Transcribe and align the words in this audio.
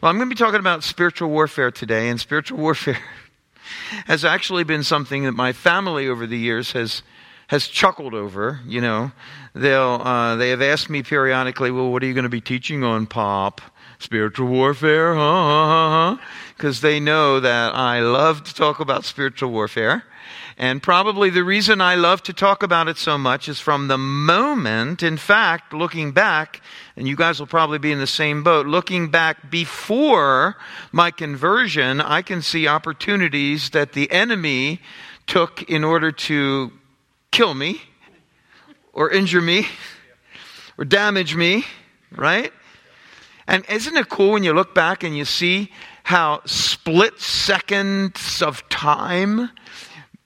Well, 0.00 0.08
I'm 0.08 0.16
going 0.16 0.30
to 0.30 0.34
be 0.34 0.38
talking 0.38 0.60
about 0.60 0.82
spiritual 0.82 1.28
warfare 1.28 1.70
today, 1.70 2.08
and 2.08 2.18
spiritual 2.18 2.56
warfare 2.66 2.98
has 4.06 4.24
actually 4.24 4.64
been 4.64 4.82
something 4.82 5.24
that 5.24 5.32
my 5.32 5.52
family 5.52 6.08
over 6.08 6.26
the 6.26 6.38
years 6.38 6.72
has 6.72 7.02
has 7.48 7.68
chuckled 7.68 8.14
over. 8.14 8.60
You 8.66 8.80
know, 8.80 9.12
they'll 9.54 10.00
uh, 10.02 10.36
they 10.36 10.48
have 10.50 10.62
asked 10.62 10.88
me 10.88 11.02
periodically, 11.02 11.70
"Well, 11.70 11.92
what 11.92 12.02
are 12.02 12.06
you 12.06 12.14
going 12.14 12.24
to 12.24 12.30
be 12.30 12.40
teaching 12.40 12.82
on, 12.82 13.06
Pop? 13.08 13.60
Spiritual 13.98 14.48
warfare, 14.48 15.14
huh? 15.14 15.20
huh, 15.20 15.90
huh? 15.90 16.24
Because 16.56 16.80
they 16.80 16.98
know 16.98 17.38
that 17.38 17.74
I 17.74 18.00
love 18.00 18.42
to 18.44 18.54
talk 18.54 18.80
about 18.80 19.04
spiritual 19.04 19.50
warfare. 19.50 20.04
And 20.56 20.82
probably 20.82 21.30
the 21.30 21.44
reason 21.44 21.80
I 21.80 21.94
love 21.94 22.22
to 22.24 22.32
talk 22.32 22.62
about 22.62 22.88
it 22.88 22.98
so 22.98 23.16
much 23.16 23.48
is 23.48 23.60
from 23.60 23.88
the 23.88 23.98
moment, 23.98 25.02
in 25.02 25.16
fact, 25.16 25.72
looking 25.72 26.12
back, 26.12 26.60
and 27.00 27.08
you 27.08 27.16
guys 27.16 27.40
will 27.40 27.46
probably 27.46 27.78
be 27.78 27.92
in 27.92 27.98
the 27.98 28.06
same 28.06 28.42
boat, 28.42 28.66
looking 28.66 29.08
back 29.08 29.50
before 29.50 30.56
my 30.92 31.10
conversion, 31.10 31.98
I 31.98 32.20
can 32.20 32.42
see 32.42 32.68
opportunities 32.68 33.70
that 33.70 33.94
the 33.94 34.10
enemy 34.12 34.82
took 35.26 35.62
in 35.62 35.82
order 35.82 36.12
to 36.12 36.70
kill 37.30 37.54
me 37.54 37.80
or 38.92 39.10
injure 39.10 39.40
me 39.40 39.66
or 40.76 40.84
damage 40.84 41.34
me, 41.34 41.64
right? 42.14 42.52
And 43.46 43.64
isn't 43.70 43.96
it 43.96 44.10
cool 44.10 44.32
when 44.32 44.44
you 44.44 44.52
look 44.52 44.74
back 44.74 45.02
and 45.02 45.16
you 45.16 45.24
see 45.24 45.70
how 46.02 46.42
split 46.44 47.18
seconds 47.18 48.42
of 48.42 48.68
time 48.68 49.48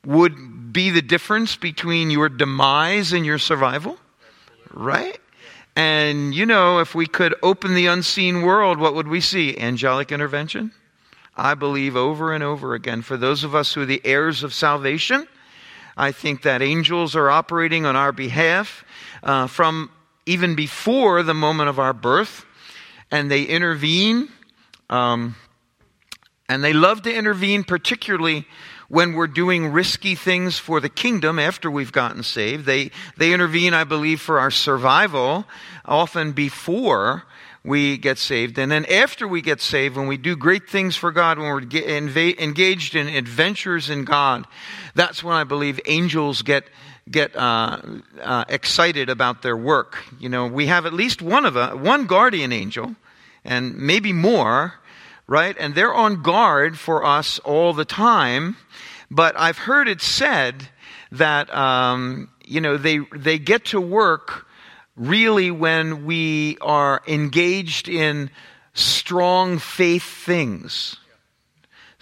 would 0.05 0.73
be 0.73 0.91
the 0.91 1.03
difference 1.03 1.55
between 1.55 2.11
your 2.11 2.29
demise 2.29 3.12
and 3.12 3.25
your 3.25 3.39
survival? 3.39 3.97
Right? 4.73 5.20
And 5.77 6.34
you 6.34 6.46
know, 6.46 6.78
if 6.78 6.95
we 6.95 7.06
could 7.06 7.34
open 7.42 7.74
the 7.74 7.87
unseen 7.87 8.42
world, 8.42 8.78
what 8.78 8.95
would 8.95 9.09
we 9.09 9.20
see? 9.20 9.59
Angelic 9.59 10.12
intervention? 10.12 10.73
I 11.37 11.55
believe 11.55 11.97
over 11.97 12.33
and 12.33 12.45
over 12.45 12.74
again. 12.74 13.02
For 13.02 13.16
those 13.16 13.42
of 13.42 13.55
us 13.55 13.72
who 13.75 13.83
are 13.83 13.86
the 13.86 14.00
heirs 14.05 14.44
of 14.44 14.55
salvation, 14.55 15.27
I 15.97 16.12
think 16.12 16.42
that 16.42 16.62
angels 16.62 17.16
are 17.16 17.31
operating 17.31 17.86
on 17.86 17.97
our 17.97 18.12
behalf 18.12 18.84
uh, 19.22 19.48
from 19.48 19.91
even 20.27 20.55
before 20.55 21.22
the 21.22 21.34
moment 21.34 21.69
of 21.69 21.78
our 21.78 21.92
birth, 21.92 22.47
and 23.11 23.31
they 23.31 23.42
intervene. 23.42 24.28
Um, 24.88 25.34
and 26.48 26.62
they 26.62 26.72
love 26.72 27.03
to 27.03 27.14
intervene, 27.14 27.64
particularly 27.64 28.47
when 28.95 29.12
we're 29.12 29.27
doing 29.27 29.73
risky 29.73 30.14
things 30.14 30.56
for 30.56 30.78
the 30.78 30.89
kingdom 30.89 31.37
after 31.37 31.69
we've 31.69 31.91
gotten 31.91 32.23
saved. 32.23 32.64
They, 32.64 32.92
they 33.17 33.33
intervene, 33.33 33.75
I 33.75 33.83
believe, 33.83 34.20
for 34.20 34.39
our 34.39 34.53
survival, 34.53 35.47
often 35.84 36.31
before 36.31 37.25
we 37.65 37.98
get 37.98 38.19
saved. 38.19 38.56
And 38.56 38.70
then 38.70 38.84
after 38.84 39.27
we 39.27 39.42
get 39.42 39.61
saved, 39.61 39.97
when 39.97 40.06
we 40.06 40.17
do 40.17 40.37
great 40.37 40.70
things 40.70 40.95
for 40.95 41.11
God, 41.11 41.39
when 41.39 41.48
we're 41.48 42.34
engaged 42.39 42.95
in 42.95 43.09
adventures 43.09 43.91
in 43.91 44.05
God, 44.05 44.47
that's 44.95 45.25
when 45.25 45.34
I 45.34 45.42
believe 45.42 45.81
angels 45.87 46.42
get 46.42 46.62
get 47.11 47.34
uh, 47.34 47.81
uh, 48.22 48.45
excited 48.48 49.11
about 49.11 49.42
their 49.42 49.56
work. 49.56 50.05
You 50.20 50.28
know, 50.28 50.47
we 50.47 50.69
have 50.69 50.87
at 50.87 50.92
least 50.92 51.20
one 51.20 51.45
of 51.45 51.56
a 51.56 51.77
one 51.77 52.06
guardian 52.06 52.53
angel, 52.53 52.95
and 53.45 53.77
maybe 53.77 54.12
more, 54.12 54.75
right? 55.27 55.56
And 55.58 55.75
they're 55.75 55.94
on 55.94 56.22
guard 56.22 56.78
for 56.78 57.05
us 57.05 57.39
all 57.41 57.72
the 57.72 57.84
time. 57.84 58.56
But 59.11 59.39
I've 59.39 59.58
heard 59.58 59.89
it 59.89 60.00
said 60.00 60.69
that 61.12 61.55
um, 61.55 62.28
you 62.44 62.61
know 62.61 62.77
they 62.77 62.98
they 63.14 63.39
get 63.39 63.66
to 63.66 63.81
work 63.81 64.47
really 64.97 65.50
when 65.50 66.05
we 66.05 66.58
are 66.61 67.03
engaged 67.06 67.89
in 67.89 68.31
strong 68.75 69.58
faith 69.58 70.03
things 70.03 70.97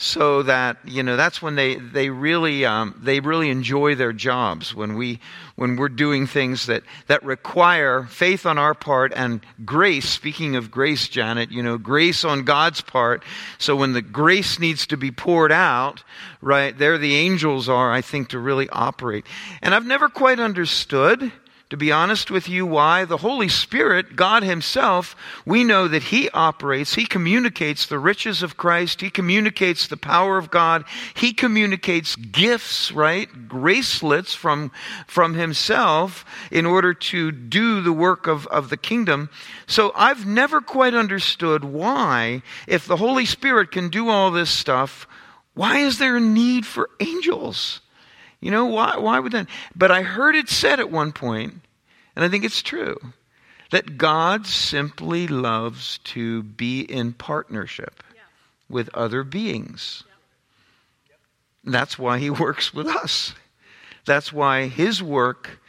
so 0.02 0.42
that 0.42 0.76
you 0.84 1.00
know 1.00 1.16
that's 1.16 1.40
when 1.40 1.54
they 1.54 1.76
they 1.76 2.10
really 2.10 2.66
um, 2.66 2.98
they 3.00 3.20
really 3.20 3.50
enjoy 3.50 3.94
their 3.94 4.12
jobs 4.12 4.74
when 4.74 4.96
we 4.96 5.20
when 5.54 5.76
we're 5.76 5.88
doing 5.88 6.26
things 6.26 6.66
that 6.66 6.82
that 7.06 7.22
require 7.22 8.02
faith 8.02 8.44
on 8.44 8.58
our 8.58 8.74
part 8.74 9.12
and 9.14 9.40
grace. 9.64 10.08
Speaking 10.08 10.56
of 10.56 10.72
grace 10.72 11.06
janet 11.06 11.52
you 11.52 11.62
know 11.62 11.78
grace 11.78 12.24
on 12.24 12.42
god's 12.42 12.80
part. 12.80 13.22
So 13.58 13.76
when 13.76 13.92
the 13.92 14.02
grace 14.02 14.58
needs 14.58 14.88
to 14.88 14.96
be 14.96 15.12
poured 15.12 15.52
out 15.52 16.02
right 16.40 16.76
there 16.76 16.98
the 16.98 17.14
angels 17.14 17.68
are 17.68 17.92
i 17.92 18.00
think 18.00 18.30
to 18.30 18.40
really 18.40 18.68
operate. 18.70 19.24
And 19.62 19.72
i've 19.72 19.86
never 19.86 20.08
quite 20.08 20.40
understood 20.40 21.30
to 21.72 21.76
be 21.78 21.90
honest 21.90 22.30
with 22.30 22.50
you, 22.50 22.66
why? 22.66 23.06
The 23.06 23.16
Holy 23.16 23.48
Spirit, 23.48 24.14
God 24.14 24.42
Himself, 24.42 25.16
we 25.46 25.64
know 25.64 25.88
that 25.88 26.02
He 26.02 26.28
operates, 26.28 26.96
He 26.96 27.06
communicates 27.06 27.86
the 27.86 27.98
riches 27.98 28.42
of 28.42 28.58
Christ, 28.58 29.00
He 29.00 29.08
communicates 29.08 29.86
the 29.86 29.96
power 29.96 30.36
of 30.36 30.50
God, 30.50 30.84
He 31.14 31.32
communicates 31.32 32.14
gifts, 32.14 32.92
right? 32.92 33.48
Gracelets 33.48 34.34
from, 34.34 34.70
from 35.06 35.32
Himself 35.32 36.26
in 36.50 36.66
order 36.66 36.92
to 36.92 37.32
do 37.32 37.80
the 37.80 37.94
work 37.94 38.26
of, 38.26 38.46
of 38.48 38.68
the 38.68 38.76
kingdom. 38.76 39.30
So 39.66 39.92
I've 39.94 40.26
never 40.26 40.60
quite 40.60 40.92
understood 40.92 41.64
why, 41.64 42.42
if 42.68 42.84
the 42.84 42.98
Holy 42.98 43.24
Spirit 43.24 43.70
can 43.70 43.88
do 43.88 44.10
all 44.10 44.30
this 44.30 44.50
stuff, 44.50 45.08
why 45.54 45.78
is 45.78 45.96
there 45.96 46.18
a 46.18 46.20
need 46.20 46.66
for 46.66 46.90
angels? 47.00 47.80
You 48.42 48.50
know, 48.50 48.66
why, 48.66 48.98
why 48.98 49.20
would 49.20 49.32
that? 49.32 49.46
But 49.74 49.92
I 49.92 50.02
heard 50.02 50.34
it 50.34 50.48
said 50.48 50.80
at 50.80 50.90
one 50.90 51.12
point, 51.12 51.60
and 52.16 52.24
I 52.24 52.28
think 52.28 52.44
it's 52.44 52.60
true, 52.60 52.98
that 53.70 53.96
God 53.96 54.46
simply 54.48 55.28
loves 55.28 55.98
to 55.98 56.42
be 56.42 56.80
in 56.80 57.12
partnership 57.12 58.02
yeah. 58.12 58.22
with 58.68 58.90
other 58.94 59.22
beings. 59.22 60.02
Yeah. 61.08 61.14
That's 61.72 61.96
why 61.96 62.18
he 62.18 62.30
works 62.44 62.74
with 62.74 62.88
us. 62.88 63.32
That's 64.06 64.32
why 64.32 64.66
his 64.66 65.00
work 65.00 65.60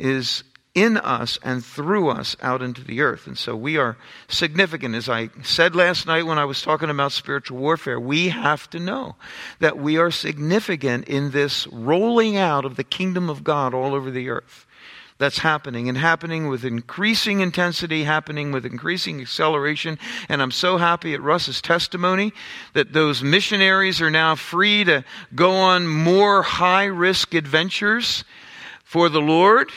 is 0.00 0.44
in 0.74 0.96
us 0.96 1.38
and 1.42 1.64
through 1.64 2.10
us 2.10 2.36
out 2.42 2.60
into 2.60 2.82
the 2.82 3.00
earth. 3.00 3.26
And 3.26 3.38
so 3.38 3.54
we 3.54 3.76
are 3.76 3.96
significant. 4.26 4.94
As 4.94 5.08
I 5.08 5.30
said 5.42 5.76
last 5.76 6.06
night 6.06 6.26
when 6.26 6.38
I 6.38 6.44
was 6.44 6.60
talking 6.60 6.90
about 6.90 7.12
spiritual 7.12 7.58
warfare, 7.58 8.00
we 8.00 8.30
have 8.30 8.68
to 8.70 8.80
know 8.80 9.14
that 9.60 9.78
we 9.78 9.96
are 9.98 10.10
significant 10.10 11.08
in 11.08 11.30
this 11.30 11.66
rolling 11.68 12.36
out 12.36 12.64
of 12.64 12.76
the 12.76 12.84
kingdom 12.84 13.30
of 13.30 13.44
God 13.44 13.72
all 13.72 13.94
over 13.94 14.10
the 14.10 14.28
earth. 14.28 14.66
That's 15.16 15.38
happening 15.38 15.88
and 15.88 15.96
happening 15.96 16.48
with 16.48 16.64
increasing 16.64 17.38
intensity, 17.38 18.02
happening 18.02 18.50
with 18.50 18.66
increasing 18.66 19.20
acceleration. 19.20 19.96
And 20.28 20.42
I'm 20.42 20.50
so 20.50 20.76
happy 20.76 21.14
at 21.14 21.22
Russ's 21.22 21.62
testimony 21.62 22.32
that 22.72 22.92
those 22.92 23.22
missionaries 23.22 24.00
are 24.00 24.10
now 24.10 24.34
free 24.34 24.82
to 24.82 25.04
go 25.32 25.52
on 25.52 25.86
more 25.86 26.42
high 26.42 26.86
risk 26.86 27.32
adventures 27.32 28.24
for 28.82 29.08
the 29.08 29.20
Lord 29.20 29.70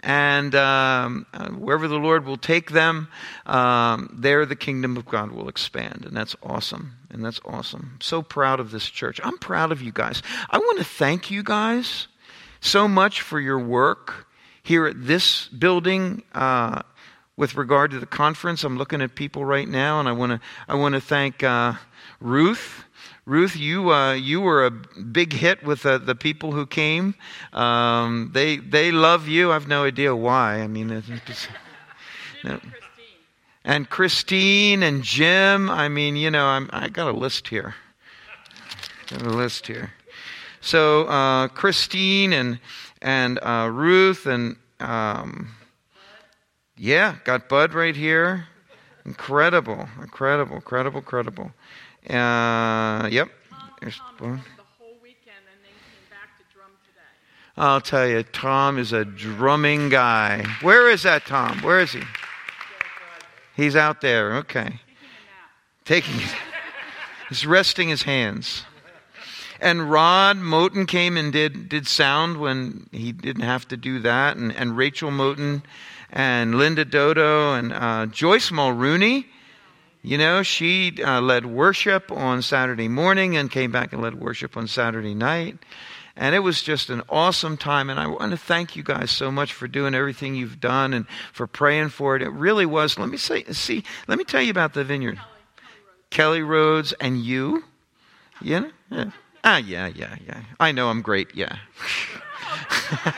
and 0.00 0.54
um, 0.54 1.26
wherever 1.58 1.88
the 1.88 1.96
Lord 1.96 2.24
will 2.24 2.36
take 2.36 2.70
them, 2.70 3.08
um, 3.46 4.14
there 4.18 4.46
the 4.46 4.56
kingdom 4.56 4.96
of 4.96 5.06
God 5.06 5.32
will 5.32 5.48
expand. 5.48 6.04
And 6.06 6.16
that's 6.16 6.36
awesome. 6.42 6.96
And 7.10 7.24
that's 7.24 7.40
awesome. 7.44 7.98
So 8.00 8.22
proud 8.22 8.60
of 8.60 8.70
this 8.70 8.88
church. 8.88 9.20
I'm 9.22 9.38
proud 9.38 9.72
of 9.72 9.82
you 9.82 9.92
guys. 9.92 10.22
I 10.50 10.58
want 10.58 10.78
to 10.78 10.84
thank 10.84 11.30
you 11.30 11.42
guys 11.42 12.08
so 12.60 12.88
much 12.88 13.20
for 13.20 13.40
your 13.40 13.58
work 13.58 14.26
here 14.62 14.86
at 14.86 15.06
this 15.06 15.48
building. 15.48 16.22
Uh, 16.34 16.82
with 17.36 17.54
regard 17.54 17.92
to 17.92 18.00
the 18.00 18.06
conference, 18.06 18.64
I'm 18.64 18.78
looking 18.78 19.00
at 19.00 19.14
people 19.14 19.44
right 19.44 19.68
now, 19.68 20.00
and 20.00 20.08
I 20.08 20.12
want 20.12 20.32
to 20.32 20.40
I 20.66 20.74
want 20.74 20.96
to 20.96 21.00
thank 21.00 21.44
uh, 21.44 21.74
Ruth 22.20 22.84
Ruth, 23.28 23.56
you 23.56 23.92
uh, 23.92 24.14
you 24.14 24.40
were 24.40 24.64
a 24.64 24.70
big 24.70 25.34
hit 25.34 25.62
with 25.62 25.82
the, 25.82 25.98
the 25.98 26.14
people 26.14 26.52
who 26.52 26.64
came. 26.64 27.14
Um, 27.52 28.30
they 28.32 28.56
they 28.56 28.90
love 28.90 29.28
you. 29.28 29.50
I 29.50 29.52
have 29.52 29.68
no 29.68 29.84
idea 29.84 30.16
why. 30.16 30.62
I 30.62 30.66
mean, 30.66 30.90
it's, 30.90 31.46
no. 32.44 32.58
and 33.64 33.90
Christine 33.90 34.82
and 34.82 35.02
Jim. 35.02 35.68
I 35.68 35.90
mean, 35.90 36.16
you 36.16 36.30
know, 36.30 36.46
I'm, 36.46 36.70
I 36.72 36.88
got 36.88 37.06
a 37.06 37.12
list 37.12 37.48
here. 37.48 37.74
Got 39.08 39.20
a 39.20 39.28
list 39.28 39.66
here. 39.66 39.92
So 40.62 41.06
uh, 41.08 41.48
Christine 41.48 42.32
and 42.32 42.58
and 43.02 43.38
uh, 43.42 43.68
Ruth 43.70 44.24
and 44.24 44.56
um, 44.80 45.50
yeah, 46.78 47.16
got 47.24 47.50
Bud 47.50 47.74
right 47.74 47.94
here. 47.94 48.46
Incredible, 49.04 49.86
incredible, 50.00 50.56
incredible, 50.56 51.00
incredible. 51.00 51.52
Uh, 52.08 53.08
yep. 53.10 53.28
I'll 57.56 57.80
tell 57.80 58.06
you, 58.06 58.22
Tom 58.22 58.78
is 58.78 58.92
a 58.92 59.04
drumming 59.04 59.88
guy. 59.88 60.44
Where 60.62 60.88
is 60.88 61.02
that 61.02 61.26
Tom? 61.26 61.60
Where 61.60 61.80
is 61.80 61.92
he? 61.92 62.02
He's 63.56 63.74
out 63.74 64.00
there. 64.00 64.36
Okay. 64.36 64.80
Taking 65.84 66.20
it. 66.20 66.34
He's 67.28 67.44
resting 67.44 67.88
his 67.88 68.02
hands. 68.04 68.62
And 69.60 69.90
Rod 69.90 70.36
Moten 70.36 70.86
came 70.86 71.16
and 71.16 71.32
did, 71.32 71.68
did 71.68 71.88
sound 71.88 72.38
when 72.38 72.88
he 72.92 73.10
didn't 73.10 73.42
have 73.42 73.66
to 73.68 73.76
do 73.76 73.98
that. 74.00 74.36
And, 74.36 74.54
and 74.54 74.76
Rachel 74.76 75.10
Moten 75.10 75.62
and 76.10 76.54
Linda 76.54 76.84
Dodo 76.84 77.54
and 77.54 77.72
uh, 77.72 78.06
Joyce 78.06 78.52
Mulrooney 78.52 79.26
You 80.02 80.16
know, 80.16 80.42
she 80.42 81.02
uh, 81.02 81.20
led 81.20 81.46
worship 81.46 82.12
on 82.12 82.42
Saturday 82.42 82.88
morning 82.88 83.36
and 83.36 83.50
came 83.50 83.72
back 83.72 83.92
and 83.92 84.00
led 84.00 84.14
worship 84.14 84.56
on 84.56 84.68
Saturday 84.68 85.14
night. 85.14 85.58
And 86.16 86.34
it 86.34 86.40
was 86.40 86.62
just 86.62 86.90
an 86.90 87.02
awesome 87.08 87.56
time. 87.56 87.90
And 87.90 88.00
I 88.00 88.06
want 88.06 88.32
to 88.32 88.36
thank 88.36 88.74
you 88.76 88.82
guys 88.82 89.10
so 89.10 89.30
much 89.30 89.52
for 89.52 89.68
doing 89.68 89.94
everything 89.94 90.34
you've 90.34 90.60
done 90.60 90.92
and 90.92 91.06
for 91.32 91.46
praying 91.46 91.90
for 91.90 92.16
it. 92.16 92.22
It 92.22 92.30
really 92.30 92.66
was. 92.66 92.98
Let 92.98 93.08
me 93.08 93.16
say, 93.16 93.44
see, 93.52 93.84
let 94.06 94.18
me 94.18 94.24
tell 94.24 94.42
you 94.42 94.50
about 94.50 94.74
the 94.74 94.84
vineyard. 94.84 95.16
Kelly, 95.16 96.38
Kelly 96.38 96.42
Rhodes 96.42 96.92
and 96.94 97.18
you. 97.18 97.64
Know? 98.42 98.70
Yeah. 98.90 99.10
Ah, 99.44 99.58
yeah, 99.58 99.86
yeah, 99.86 100.16
yeah. 100.26 100.42
I 100.58 100.72
know 100.72 100.88
I'm 100.90 101.02
great. 101.02 101.34
Yeah. 101.34 101.56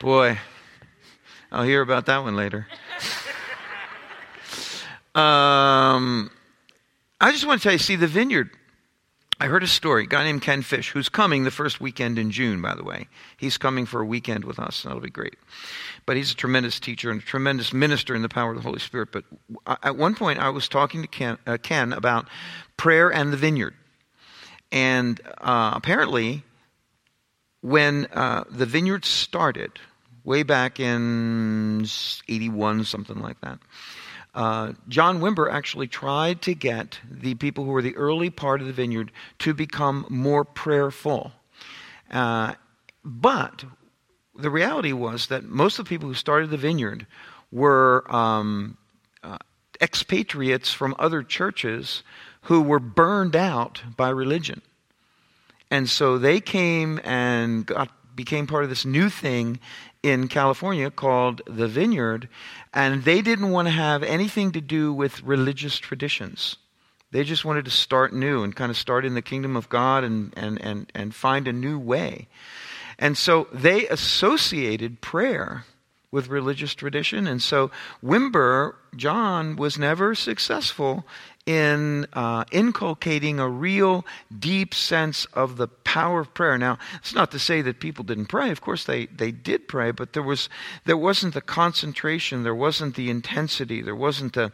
Boy, 0.00 0.38
I'll 1.50 1.64
hear 1.64 1.80
about 1.80 2.06
that 2.06 2.18
one 2.18 2.36
later. 2.36 2.66
um, 5.14 6.30
I 7.20 7.32
just 7.32 7.46
want 7.46 7.60
to 7.60 7.62
tell 7.62 7.72
you 7.72 7.78
see, 7.78 7.96
the 7.96 8.06
vineyard 8.06 8.50
I 9.40 9.46
heard 9.46 9.62
a 9.62 9.68
story, 9.68 10.02
a 10.02 10.06
guy 10.06 10.24
named 10.24 10.42
Ken 10.42 10.62
Fish, 10.62 10.90
who's 10.90 11.08
coming 11.08 11.44
the 11.44 11.52
first 11.52 11.80
weekend 11.80 12.18
in 12.18 12.32
June, 12.32 12.60
by 12.60 12.74
the 12.74 12.82
way. 12.82 13.06
He's 13.36 13.56
coming 13.56 13.86
for 13.86 14.00
a 14.00 14.04
weekend 14.04 14.44
with 14.44 14.58
us, 14.58 14.82
and 14.82 14.90
that'll 14.90 15.02
be 15.02 15.10
great. 15.10 15.36
But 16.06 16.16
he's 16.16 16.32
a 16.32 16.34
tremendous 16.34 16.80
teacher 16.80 17.12
and 17.12 17.22
a 17.22 17.24
tremendous 17.24 17.72
minister 17.72 18.16
in 18.16 18.22
the 18.22 18.28
power 18.28 18.50
of 18.50 18.56
the 18.56 18.62
Holy 18.62 18.80
Spirit. 18.80 19.10
But 19.12 19.24
at 19.84 19.96
one 19.96 20.16
point, 20.16 20.40
I 20.40 20.48
was 20.48 20.68
talking 20.68 21.02
to 21.02 21.08
Ken, 21.08 21.38
uh, 21.46 21.56
Ken 21.62 21.92
about 21.92 22.28
prayer 22.76 23.12
and 23.12 23.32
the 23.32 23.36
vineyard. 23.36 23.74
And 24.72 25.20
uh, 25.38 25.72
apparently, 25.76 26.42
when 27.60 28.06
uh, 28.06 28.42
the 28.50 28.66
vineyard 28.66 29.04
started, 29.04 29.78
way 30.24 30.42
back 30.42 30.80
in 30.80 31.86
81, 32.28 32.84
something 32.84 33.20
like 33.20 33.40
that, 33.40 33.58
uh, 34.34 34.72
John 34.88 35.20
Wimber 35.20 35.50
actually 35.50 35.88
tried 35.88 36.42
to 36.42 36.54
get 36.54 36.98
the 37.10 37.34
people 37.34 37.64
who 37.64 37.70
were 37.70 37.82
the 37.82 37.96
early 37.96 38.30
part 38.30 38.60
of 38.60 38.66
the 38.66 38.72
vineyard 38.72 39.10
to 39.40 39.54
become 39.54 40.06
more 40.08 40.44
prayerful. 40.44 41.32
Uh, 42.10 42.54
but 43.04 43.64
the 44.36 44.50
reality 44.50 44.92
was 44.92 45.26
that 45.26 45.44
most 45.44 45.78
of 45.78 45.84
the 45.84 45.88
people 45.88 46.08
who 46.08 46.14
started 46.14 46.50
the 46.50 46.56
vineyard 46.56 47.06
were 47.50 48.04
um, 48.14 48.76
uh, 49.22 49.38
expatriates 49.80 50.72
from 50.72 50.94
other 50.98 51.22
churches 51.22 52.02
who 52.42 52.62
were 52.62 52.78
burned 52.78 53.34
out 53.34 53.82
by 53.96 54.08
religion. 54.10 54.62
And 55.70 55.88
so 55.88 56.18
they 56.18 56.40
came 56.40 57.00
and 57.04 57.66
got, 57.66 57.90
became 58.14 58.46
part 58.46 58.64
of 58.64 58.70
this 58.70 58.84
new 58.84 59.08
thing 59.08 59.60
in 60.02 60.28
California 60.28 60.90
called 60.90 61.42
the 61.46 61.68
Vineyard, 61.68 62.28
and 62.72 63.04
they 63.04 63.22
didn't 63.22 63.50
want 63.50 63.66
to 63.66 63.72
have 63.72 64.02
anything 64.02 64.52
to 64.52 64.60
do 64.60 64.92
with 64.92 65.22
religious 65.22 65.78
traditions. 65.78 66.56
They 67.10 67.24
just 67.24 67.44
wanted 67.44 67.64
to 67.64 67.70
start 67.70 68.12
new 68.12 68.42
and 68.42 68.54
kind 68.54 68.70
of 68.70 68.76
start 68.76 69.04
in 69.04 69.14
the 69.14 69.22
kingdom 69.22 69.56
of 69.56 69.68
God 69.68 70.04
and, 70.04 70.32
and, 70.36 70.60
and, 70.60 70.90
and 70.94 71.14
find 71.14 71.48
a 71.48 71.52
new 71.52 71.78
way. 71.78 72.28
And 72.98 73.16
so 73.16 73.48
they 73.52 73.88
associated 73.88 75.00
prayer 75.00 75.64
with 76.10 76.28
religious 76.28 76.74
tradition. 76.74 77.26
And 77.26 77.42
so 77.42 77.70
Wimber, 78.04 78.74
John, 78.96 79.56
was 79.56 79.78
never 79.78 80.14
successful 80.14 81.06
in 81.48 82.06
uh, 82.12 82.44
inculcating 82.52 83.40
a 83.40 83.48
real 83.48 84.04
deep 84.38 84.74
sense 84.74 85.24
of 85.32 85.56
the 85.56 85.66
power 85.66 86.20
of 86.20 86.34
prayer. 86.34 86.58
Now, 86.58 86.78
it's 86.96 87.14
not 87.14 87.30
to 87.30 87.38
say 87.38 87.62
that 87.62 87.80
people 87.80 88.04
didn't 88.04 88.26
pray. 88.26 88.50
Of 88.50 88.60
course, 88.60 88.84
they, 88.84 89.06
they 89.06 89.30
did 89.30 89.66
pray, 89.66 89.90
but 89.90 90.12
there 90.12 90.22
was 90.22 90.50
there 90.84 90.98
wasn't 90.98 91.32
the 91.32 91.40
concentration, 91.40 92.42
there 92.42 92.54
wasn't 92.54 92.96
the 92.96 93.08
intensity, 93.08 93.80
there 93.80 93.96
wasn't 93.96 94.34
the 94.34 94.52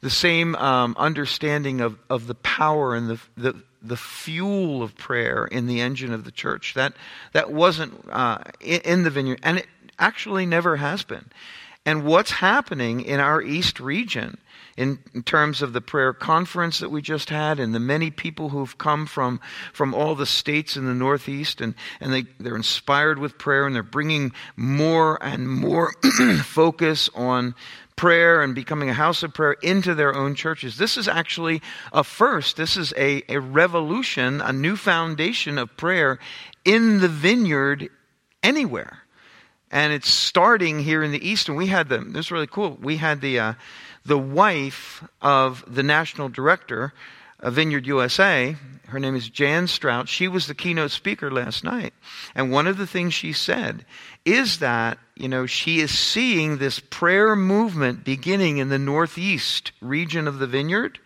the 0.00 0.08
same 0.08 0.54
um, 0.54 0.96
understanding 0.98 1.82
of, 1.82 1.98
of 2.08 2.26
the 2.26 2.34
power 2.36 2.94
and 2.94 3.10
the, 3.10 3.20
the 3.36 3.62
the 3.82 3.98
fuel 3.98 4.82
of 4.82 4.96
prayer 4.96 5.44
in 5.44 5.66
the 5.66 5.82
engine 5.82 6.14
of 6.14 6.24
the 6.24 6.32
church. 6.32 6.72
That 6.72 6.94
that 7.34 7.52
wasn't 7.52 8.08
uh, 8.10 8.38
in, 8.58 8.80
in 8.80 9.02
the 9.02 9.10
vineyard, 9.10 9.40
and 9.42 9.58
it 9.58 9.66
actually 9.98 10.46
never 10.46 10.76
has 10.76 11.02
been. 11.02 11.26
And 11.84 12.06
what's 12.06 12.30
happening 12.30 13.02
in 13.02 13.20
our 13.20 13.42
East 13.42 13.80
region 13.80 14.38
in, 14.76 14.98
in, 15.14 15.22
terms 15.22 15.62
of 15.62 15.72
the 15.72 15.80
prayer 15.80 16.12
conference 16.12 16.78
that 16.78 16.90
we 16.90 17.02
just 17.02 17.30
had 17.30 17.60
and 17.60 17.74
the 17.74 17.80
many 17.80 18.10
people 18.10 18.48
who've 18.48 18.78
come 18.78 19.06
from, 19.06 19.40
from 19.72 19.94
all 19.94 20.14
the 20.14 20.26
states 20.26 20.76
in 20.76 20.86
the 20.86 20.94
Northeast 20.94 21.60
and, 21.60 21.74
and 22.00 22.12
they, 22.12 22.24
they're 22.40 22.56
inspired 22.56 23.18
with 23.18 23.38
prayer 23.38 23.66
and 23.66 23.74
they're 23.74 23.82
bringing 23.82 24.32
more 24.56 25.22
and 25.22 25.48
more 25.48 25.92
focus 26.42 27.10
on 27.14 27.54
prayer 27.96 28.42
and 28.42 28.54
becoming 28.54 28.88
a 28.88 28.94
house 28.94 29.22
of 29.22 29.34
prayer 29.34 29.52
into 29.62 29.94
their 29.94 30.14
own 30.14 30.34
churches. 30.34 30.76
This 30.76 30.96
is 30.96 31.08
actually 31.08 31.62
a 31.92 32.02
first. 32.02 32.56
This 32.56 32.76
is 32.76 32.92
a, 32.96 33.22
a 33.28 33.38
revolution, 33.38 34.40
a 34.40 34.52
new 34.52 34.76
foundation 34.76 35.58
of 35.58 35.76
prayer 35.76 36.18
in 36.64 37.00
the 37.00 37.08
vineyard 37.08 37.90
anywhere. 38.42 38.98
And 39.70 39.92
it's 39.92 40.10
starting 40.10 40.80
here 40.80 41.02
in 41.02 41.12
the 41.12 41.26
East. 41.26 41.48
And 41.48 41.56
we 41.56 41.66
had 41.68 41.88
the, 41.88 41.98
this 41.98 42.26
is 42.26 42.32
really 42.32 42.46
cool. 42.46 42.76
We 42.80 42.96
had 42.96 43.20
the, 43.20 43.38
uh, 43.38 43.54
the 44.04 44.18
wife 44.18 45.04
of 45.20 45.64
the 45.66 45.82
national 45.82 46.28
director 46.28 46.92
of 47.40 47.54
Vineyard 47.54 47.86
USA. 47.86 48.56
Her 48.86 49.00
name 49.00 49.16
is 49.16 49.28
Jan 49.28 49.66
Strout. 49.66 50.08
She 50.08 50.28
was 50.28 50.46
the 50.46 50.54
keynote 50.54 50.90
speaker 50.90 51.30
last 51.30 51.64
night. 51.64 51.94
And 52.34 52.52
one 52.52 52.66
of 52.66 52.76
the 52.76 52.86
things 52.86 53.14
she 53.14 53.32
said 53.32 53.84
is 54.24 54.58
that, 54.58 54.98
you 55.16 55.28
know, 55.28 55.46
she 55.46 55.80
is 55.80 55.96
seeing 55.96 56.58
this 56.58 56.78
prayer 56.78 57.34
movement 57.34 58.04
beginning 58.04 58.58
in 58.58 58.68
the 58.68 58.78
Northeast 58.78 59.72
region 59.80 60.28
of 60.28 60.38
the 60.38 60.46
vineyard 60.46 60.98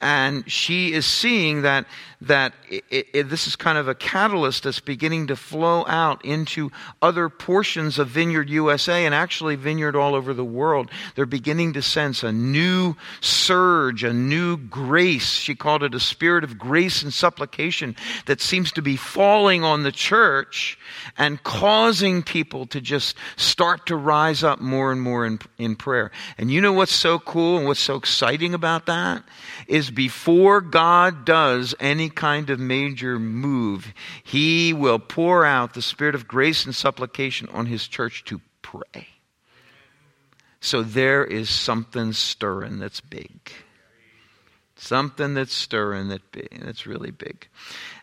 and 0.00 0.50
she 0.50 0.92
is 0.92 1.06
seeing 1.06 1.62
that 1.62 1.86
that 2.20 2.52
it, 2.68 3.06
it, 3.12 3.28
this 3.30 3.46
is 3.46 3.54
kind 3.54 3.78
of 3.78 3.86
a 3.86 3.94
catalyst 3.94 4.64
that's 4.64 4.80
beginning 4.80 5.28
to 5.28 5.36
flow 5.36 5.84
out 5.86 6.24
into 6.24 6.70
other 7.00 7.28
portions 7.28 7.98
of 7.98 8.08
Vineyard 8.08 8.50
USA 8.50 9.06
and 9.06 9.14
actually 9.14 9.54
Vineyard 9.54 9.94
all 9.94 10.14
over 10.14 10.34
the 10.34 10.44
world. 10.44 10.90
They're 11.14 11.26
beginning 11.26 11.74
to 11.74 11.82
sense 11.82 12.24
a 12.24 12.32
new 12.32 12.96
surge, 13.20 14.02
a 14.02 14.12
new 14.12 14.56
grace. 14.56 15.30
She 15.30 15.54
called 15.54 15.84
it 15.84 15.94
a 15.94 16.00
spirit 16.00 16.42
of 16.42 16.58
grace 16.58 17.02
and 17.02 17.14
supplication 17.14 17.94
that 18.26 18.40
seems 18.40 18.72
to 18.72 18.82
be 18.82 18.96
falling 18.96 19.62
on 19.62 19.84
the 19.84 19.92
church 19.92 20.76
and 21.16 21.42
causing 21.44 22.24
people 22.24 22.66
to 22.66 22.80
just 22.80 23.16
start 23.36 23.86
to 23.86 23.96
rise 23.96 24.42
up 24.42 24.60
more 24.60 24.90
and 24.90 25.00
more 25.00 25.24
in, 25.24 25.38
in 25.56 25.76
prayer. 25.76 26.10
And 26.36 26.50
you 26.50 26.60
know 26.60 26.72
what's 26.72 26.94
so 26.94 27.20
cool 27.20 27.58
and 27.58 27.66
what's 27.66 27.80
so 27.80 27.94
exciting 27.94 28.54
about 28.54 28.86
that? 28.86 29.22
Is 29.68 29.90
before 29.90 30.60
God 30.60 31.24
does 31.24 31.74
any 31.78 32.07
kind 32.10 32.50
of 32.50 32.58
major 32.58 33.18
move, 33.18 33.92
He 34.22 34.72
will 34.72 34.98
pour 34.98 35.44
out 35.44 35.74
the 35.74 35.82
spirit 35.82 36.14
of 36.14 36.28
grace 36.28 36.64
and 36.64 36.74
supplication 36.74 37.48
on 37.50 37.66
His 37.66 37.86
church 37.86 38.24
to 38.26 38.40
pray. 38.62 39.08
So 40.60 40.82
there 40.82 41.24
is 41.24 41.48
something 41.48 42.12
stirring 42.12 42.78
that's 42.78 43.00
big. 43.00 43.52
Something 44.76 45.34
that's 45.34 45.54
stirring 45.54 46.08
that 46.08 46.30
big, 46.30 46.60
that's 46.62 46.86
really 46.86 47.10
big. 47.10 47.48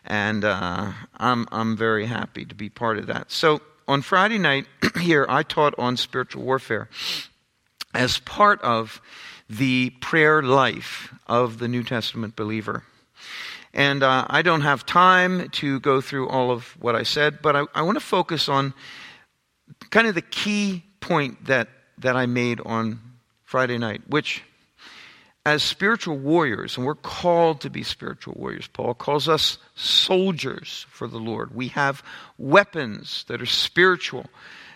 And 0.04 0.44
uh, 0.44 0.92
I'm, 1.16 1.46
I'm 1.50 1.76
very 1.76 2.06
happy 2.06 2.44
to 2.44 2.54
be 2.54 2.68
part 2.68 2.98
of 2.98 3.06
that. 3.06 3.30
So 3.32 3.60
on 3.88 4.02
Friday 4.02 4.38
night 4.38 4.66
here, 5.00 5.26
I 5.28 5.42
taught 5.42 5.74
on 5.78 5.96
spiritual 5.96 6.42
warfare 6.42 6.88
as 7.94 8.18
part 8.18 8.60
of 8.62 9.00
the 9.48 9.90
prayer 10.00 10.42
life 10.42 11.14
of 11.26 11.58
the 11.58 11.68
New 11.68 11.82
Testament 11.82 12.36
believer. 12.36 12.82
And 13.76 14.02
uh, 14.02 14.26
I 14.30 14.40
don't 14.40 14.62
have 14.62 14.86
time 14.86 15.50
to 15.50 15.78
go 15.80 16.00
through 16.00 16.30
all 16.30 16.50
of 16.50 16.64
what 16.80 16.96
I 16.96 17.02
said, 17.02 17.42
but 17.42 17.54
I, 17.54 17.64
I 17.74 17.82
want 17.82 17.96
to 17.96 18.04
focus 18.04 18.48
on 18.48 18.72
kind 19.90 20.06
of 20.06 20.14
the 20.14 20.22
key 20.22 20.82
point 21.00 21.44
that, 21.44 21.68
that 21.98 22.16
I 22.16 22.24
made 22.24 22.58
on 22.64 22.98
Friday 23.44 23.76
night, 23.76 24.00
which, 24.08 24.42
as 25.44 25.62
spiritual 25.62 26.16
warriors, 26.16 26.78
and 26.78 26.86
we're 26.86 26.94
called 26.94 27.60
to 27.60 27.70
be 27.70 27.82
spiritual 27.82 28.32
warriors, 28.38 28.66
Paul 28.66 28.94
calls 28.94 29.28
us 29.28 29.58
soldiers 29.74 30.86
for 30.88 31.06
the 31.06 31.18
Lord. 31.18 31.54
We 31.54 31.68
have 31.68 32.02
weapons 32.38 33.26
that 33.28 33.42
are 33.42 33.46
spiritual 33.46 34.24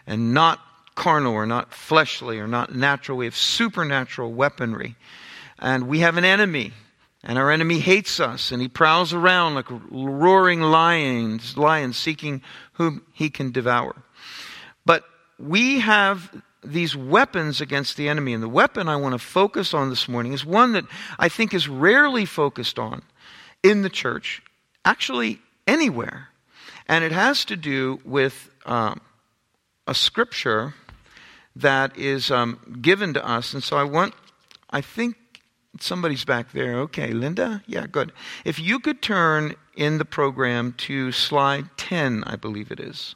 and 0.06 0.34
not 0.34 0.60
carnal 0.94 1.32
or 1.32 1.46
not 1.46 1.72
fleshly 1.72 2.38
or 2.38 2.46
not 2.46 2.74
natural. 2.74 3.16
We 3.16 3.24
have 3.24 3.34
supernatural 3.34 4.30
weaponry. 4.30 4.94
And 5.58 5.88
we 5.88 6.00
have 6.00 6.18
an 6.18 6.26
enemy. 6.26 6.74
And 7.22 7.38
our 7.38 7.50
enemy 7.50 7.80
hates 7.80 8.18
us, 8.18 8.50
and 8.50 8.62
he 8.62 8.68
prowls 8.68 9.12
around 9.12 9.54
like 9.54 9.66
roaring 9.90 10.62
lions, 10.62 11.56
lions 11.56 11.98
seeking 11.98 12.40
whom 12.74 13.02
he 13.12 13.28
can 13.28 13.52
devour. 13.52 13.94
But 14.86 15.04
we 15.38 15.80
have 15.80 16.42
these 16.62 16.96
weapons 16.96 17.60
against 17.60 17.96
the 17.96 18.08
enemy. 18.08 18.32
And 18.32 18.42
the 18.42 18.48
weapon 18.48 18.88
I 18.88 18.96
want 18.96 19.12
to 19.14 19.18
focus 19.18 19.74
on 19.74 19.90
this 19.90 20.08
morning 20.08 20.32
is 20.32 20.44
one 20.44 20.72
that 20.72 20.84
I 21.18 21.28
think 21.28 21.54
is 21.54 21.68
rarely 21.68 22.24
focused 22.24 22.78
on 22.78 23.02
in 23.62 23.82
the 23.82 23.90
church, 23.90 24.42
actually 24.84 25.40
anywhere. 25.66 26.28
And 26.88 27.04
it 27.04 27.12
has 27.12 27.44
to 27.46 27.56
do 27.56 28.00
with 28.04 28.50
um, 28.66 29.00
a 29.86 29.94
scripture 29.94 30.74
that 31.56 31.96
is 31.96 32.30
um, 32.30 32.78
given 32.80 33.14
to 33.14 33.26
us. 33.26 33.54
And 33.54 33.62
so 33.62 33.76
I 33.76 33.84
want, 33.84 34.14
I 34.70 34.80
think 34.80 35.16
somebody's 35.78 36.24
back 36.24 36.52
there. 36.52 36.78
Okay, 36.80 37.12
Linda? 37.12 37.62
Yeah, 37.66 37.86
good. 37.86 38.12
If 38.44 38.58
you 38.58 38.80
could 38.80 39.02
turn 39.02 39.54
in 39.76 39.98
the 39.98 40.04
program 40.04 40.74
to 40.78 41.12
slide 41.12 41.66
10, 41.76 42.24
I 42.24 42.36
believe 42.36 42.70
it 42.70 42.80
is. 42.80 43.14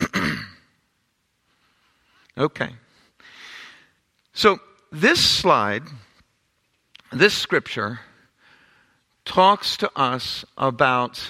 okay. 2.38 2.70
So 4.32 4.58
this 4.90 5.24
slide, 5.24 5.82
this 7.12 7.34
scripture, 7.34 8.00
talks 9.24 9.76
to 9.78 9.90
us 9.96 10.44
about 10.56 11.22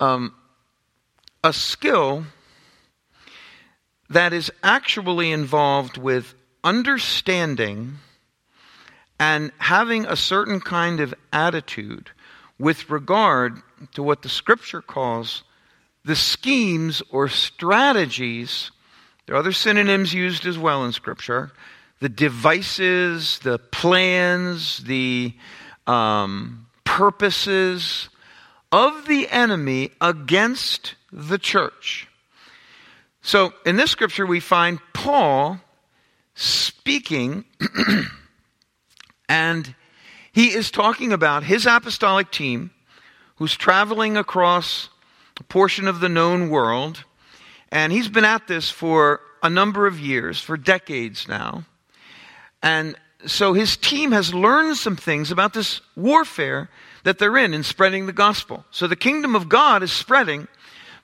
um, 0.00 0.34
a 1.44 1.52
skill 1.52 2.24
that 4.10 4.32
is 4.32 4.50
actually 4.62 5.32
involved 5.32 5.96
with 5.96 6.34
understanding 6.64 7.98
and 9.18 9.52
having 9.58 10.06
a 10.06 10.16
certain 10.16 10.60
kind 10.60 11.00
of 11.00 11.14
attitude 11.32 12.10
with 12.58 12.90
regard 12.90 13.60
to 13.94 14.02
what 14.02 14.22
the 14.22 14.28
scripture 14.28 14.82
calls 14.82 15.42
the 16.04 16.16
schemes 16.16 17.02
or 17.10 17.28
strategies. 17.28 18.70
There 19.26 19.36
are 19.36 19.38
other 19.38 19.52
synonyms 19.52 20.14
used 20.14 20.46
as 20.46 20.58
well 20.58 20.84
in 20.84 20.92
scripture 20.92 21.52
the 22.00 22.08
devices, 22.08 23.40
the 23.40 23.58
plans, 23.58 24.78
the 24.78 25.34
um, 25.86 26.66
purposes 26.84 28.08
of 28.70 29.06
the 29.06 29.28
enemy 29.28 29.90
against 30.00 30.94
the 31.10 31.38
church. 31.38 32.06
So 33.20 33.52
in 33.66 33.76
this 33.76 33.90
scripture, 33.90 34.26
we 34.26 34.40
find 34.40 34.78
Paul 34.92 35.60
speaking, 36.34 37.44
and 39.28 39.74
he 40.32 40.48
is 40.48 40.70
talking 40.70 41.12
about 41.12 41.42
his 41.42 41.66
apostolic 41.66 42.30
team 42.30 42.70
who's 43.36 43.56
traveling 43.56 44.16
across 44.16 44.88
a 45.38 45.44
portion 45.44 45.86
of 45.86 46.00
the 46.00 46.08
known 46.08 46.48
world. 46.48 47.04
And 47.70 47.92
he's 47.92 48.08
been 48.08 48.24
at 48.24 48.48
this 48.48 48.70
for 48.70 49.20
a 49.42 49.50
number 49.50 49.86
of 49.86 50.00
years, 50.00 50.40
for 50.40 50.56
decades 50.56 51.28
now. 51.28 51.64
And 52.62 52.96
so 53.26 53.52
his 53.52 53.76
team 53.76 54.12
has 54.12 54.32
learned 54.32 54.76
some 54.76 54.96
things 54.96 55.30
about 55.30 55.54
this 55.54 55.80
warfare 55.96 56.68
that 57.04 57.18
they're 57.18 57.36
in 57.36 57.54
in 57.54 57.62
spreading 57.62 58.06
the 58.06 58.12
gospel. 58.12 58.64
So 58.70 58.86
the 58.86 58.96
kingdom 58.96 59.34
of 59.34 59.48
God 59.48 59.82
is 59.82 59.92
spreading, 59.92 60.48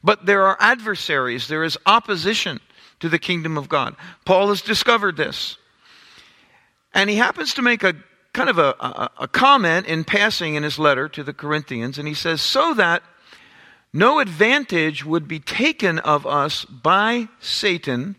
but 0.03 0.27
there 0.27 0.47
are 0.47 0.57
adversaries, 0.61 1.49
there 1.49 1.65
is 1.65 1.79
opposition 1.87 2.61
to 3.01 3.09
the 3.09 3.19
kingdom 3.19 3.59
of 3.59 3.69
God. 3.69 3.97
Paul 4.25 4.49
has 4.49 4.63
discovered 4.63 5.17
this. 5.17 5.57
And 6.93 7.11
he 7.11 7.17
happens 7.17 7.55
to 7.55 7.63
make 7.63 7.83
a 7.83 7.95
kind 8.35 8.51
of 8.51 8.59
a, 8.59 8.75
a, 8.81 9.11
a 9.21 9.29
comment 9.29 9.87
in 9.87 10.05
passing 10.05 10.57
in 10.57 10.63
his 10.63 10.79
letter 10.79 11.09
to 11.09 11.23
the 11.23 11.33
Corinthians, 11.33 11.97
and 11.99 12.07
he 12.07 12.13
says, 12.13 12.43
So 12.43 12.75
that 12.75 13.03
no 13.93 14.19
advantage 14.19 15.05
would 15.05 15.27
be 15.27 15.41
taken 15.41 16.01
of 16.01 16.27
us 16.27 16.65
by 16.67 17.29
Satan, 17.41 18.17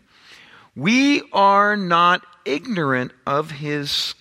we 0.74 1.22
are 1.32 1.76
not 1.76 2.22
ignorant 2.44 3.12
of 3.26 3.52
his 3.52 4.14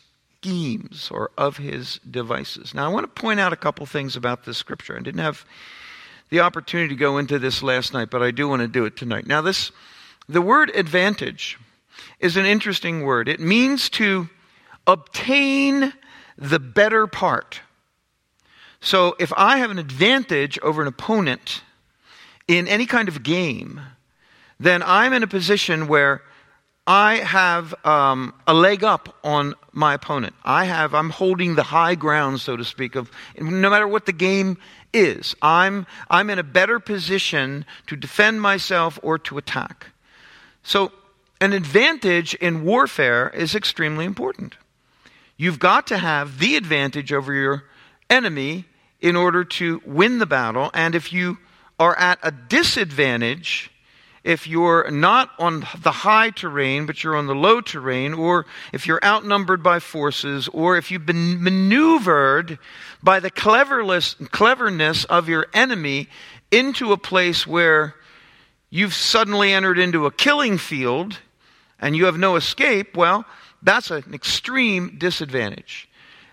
schemes 0.45 1.09
or 1.11 1.31
of 1.37 1.57
his 1.57 1.99
devices. 2.09 2.73
Now, 2.73 2.85
I 2.85 2.93
want 2.93 3.03
to 3.03 3.21
point 3.21 3.39
out 3.39 3.53
a 3.53 3.57
couple 3.57 3.85
things 3.85 4.15
about 4.15 4.43
this 4.43 4.57
scripture. 4.57 4.95
I 4.95 5.01
didn't 5.01 5.21
have 5.21 5.45
the 6.29 6.41
opportunity 6.41 6.89
to 6.89 6.95
go 6.95 7.17
into 7.17 7.39
this 7.39 7.63
last 7.63 7.93
night, 7.93 8.09
but 8.09 8.21
I 8.21 8.31
do 8.31 8.47
want 8.47 8.61
to 8.61 8.67
do 8.67 8.85
it 8.85 8.95
tonight. 8.95 9.25
Now, 9.25 9.41
this, 9.41 9.71
the 10.27 10.41
word 10.41 10.71
advantage 10.75 11.57
is 12.19 12.37
an 12.37 12.45
interesting 12.45 13.03
word. 13.03 13.27
It 13.27 13.39
means 13.39 13.89
to 13.91 14.29
obtain 14.87 15.93
the 16.37 16.59
better 16.59 17.07
part. 17.07 17.61
So, 18.81 19.15
if 19.19 19.33
I 19.35 19.57
have 19.57 19.71
an 19.71 19.79
advantage 19.79 20.59
over 20.59 20.81
an 20.81 20.87
opponent 20.87 21.63
in 22.47 22.67
any 22.67 22.85
kind 22.85 23.07
of 23.07 23.23
game, 23.23 23.81
then 24.59 24.83
I'm 24.83 25.13
in 25.13 25.23
a 25.23 25.27
position 25.27 25.87
where 25.87 26.21
I 26.87 27.15
have 27.15 27.73
um, 27.83 28.33
a 28.45 28.53
leg 28.53 28.83
up 28.83 29.17
on 29.23 29.55
my 29.71 29.95
opponent. 29.95 30.35
I 30.43 30.65
have, 30.65 30.93
I'm 30.93 31.09
holding 31.09 31.55
the 31.55 31.63
high 31.63 31.95
ground, 31.95 32.41
so 32.41 32.55
to 32.55 32.63
speak, 32.63 32.95
of 32.95 33.09
no 33.39 33.69
matter 33.69 33.87
what 33.87 34.05
the 34.05 34.13
game 34.13 34.57
is. 34.93 35.35
I'm, 35.41 35.87
I'm 36.09 36.29
in 36.29 36.37
a 36.37 36.43
better 36.43 36.79
position 36.79 37.65
to 37.87 37.95
defend 37.95 38.41
myself 38.41 38.99
or 39.01 39.17
to 39.19 39.37
attack. 39.37 39.87
So, 40.61 40.91
an 41.41 41.53
advantage 41.53 42.33
in 42.35 42.63
warfare 42.63 43.29
is 43.29 43.55
extremely 43.55 44.05
important. 44.05 44.55
You've 45.37 45.59
got 45.59 45.87
to 45.87 45.97
have 45.97 46.39
the 46.39 46.55
advantage 46.55 47.11
over 47.11 47.33
your 47.33 47.63
enemy 48.09 48.65
in 49.01 49.15
order 49.15 49.43
to 49.43 49.81
win 49.85 50.19
the 50.19 50.25
battle. 50.25 50.71
And 50.73 50.95
if 50.95 51.11
you 51.11 51.37
are 51.77 51.97
at 51.97 52.19
a 52.23 52.31
disadvantage, 52.31 53.69
if 54.23 54.47
you're 54.47 54.89
not 54.89 55.29
on 55.37 55.67
the 55.81 55.91
high 55.91 56.31
terrain, 56.31 56.85
but 56.85 57.03
you're 57.03 57.15
on 57.15 57.27
the 57.27 57.35
low 57.35 57.61
terrain, 57.61 58.13
or 58.13 58.45
if 58.73 58.87
you're 58.87 59.03
outnumbered 59.03 59.61
by 59.61 59.79
forces, 59.79 60.47
or 60.47 60.77
if 60.77 60.89
you've 60.89 61.05
been 61.05 61.43
maneuvered 61.43 62.57
by 63.03 63.19
the 63.19 63.29
cleverness 63.29 65.05
of 65.05 65.29
your 65.29 65.47
enemy 65.53 66.07
into 66.49 66.91
a 66.91 66.97
place 66.97 67.45
where 67.45 67.93
you've 68.69 68.93
suddenly 68.93 69.53
entered 69.53 69.77
into 69.77 70.05
a 70.05 70.11
killing 70.11 70.57
field 70.57 71.19
and 71.79 71.95
you 71.95 72.05
have 72.05 72.17
no 72.17 72.35
escape, 72.35 72.97
well, 72.97 73.25
that's 73.65 73.91
an 73.91 74.13
extreme 74.13 74.95
disadvantage. 74.98 75.89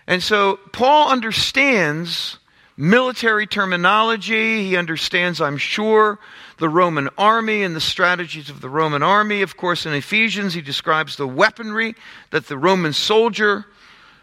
And 0.07 0.23
so 0.23 0.61
Paul 0.73 1.11
understands 1.11 2.39
military 2.77 3.47
terminology. 3.47 4.69
He 4.69 4.77
understands, 4.77 5.41
I'm 5.41 5.57
sure, 5.57 6.19
the 6.59 6.69
Roman 6.69 7.09
army 7.17 7.62
and 7.62 7.75
the 7.75 7.81
strategies 7.81 8.51
of 8.51 8.61
the 8.61 8.69
Roman 8.69 9.03
army. 9.03 9.43
Of 9.43 9.57
course, 9.57 9.87
in 9.87 9.95
Ephesians, 9.95 10.55
he 10.55 10.61
describes 10.61 11.17
the 11.17 11.27
weaponry 11.27 11.95
that 12.31 12.47
the 12.47 12.59
Roman 12.59 12.93
soldier 12.93 13.65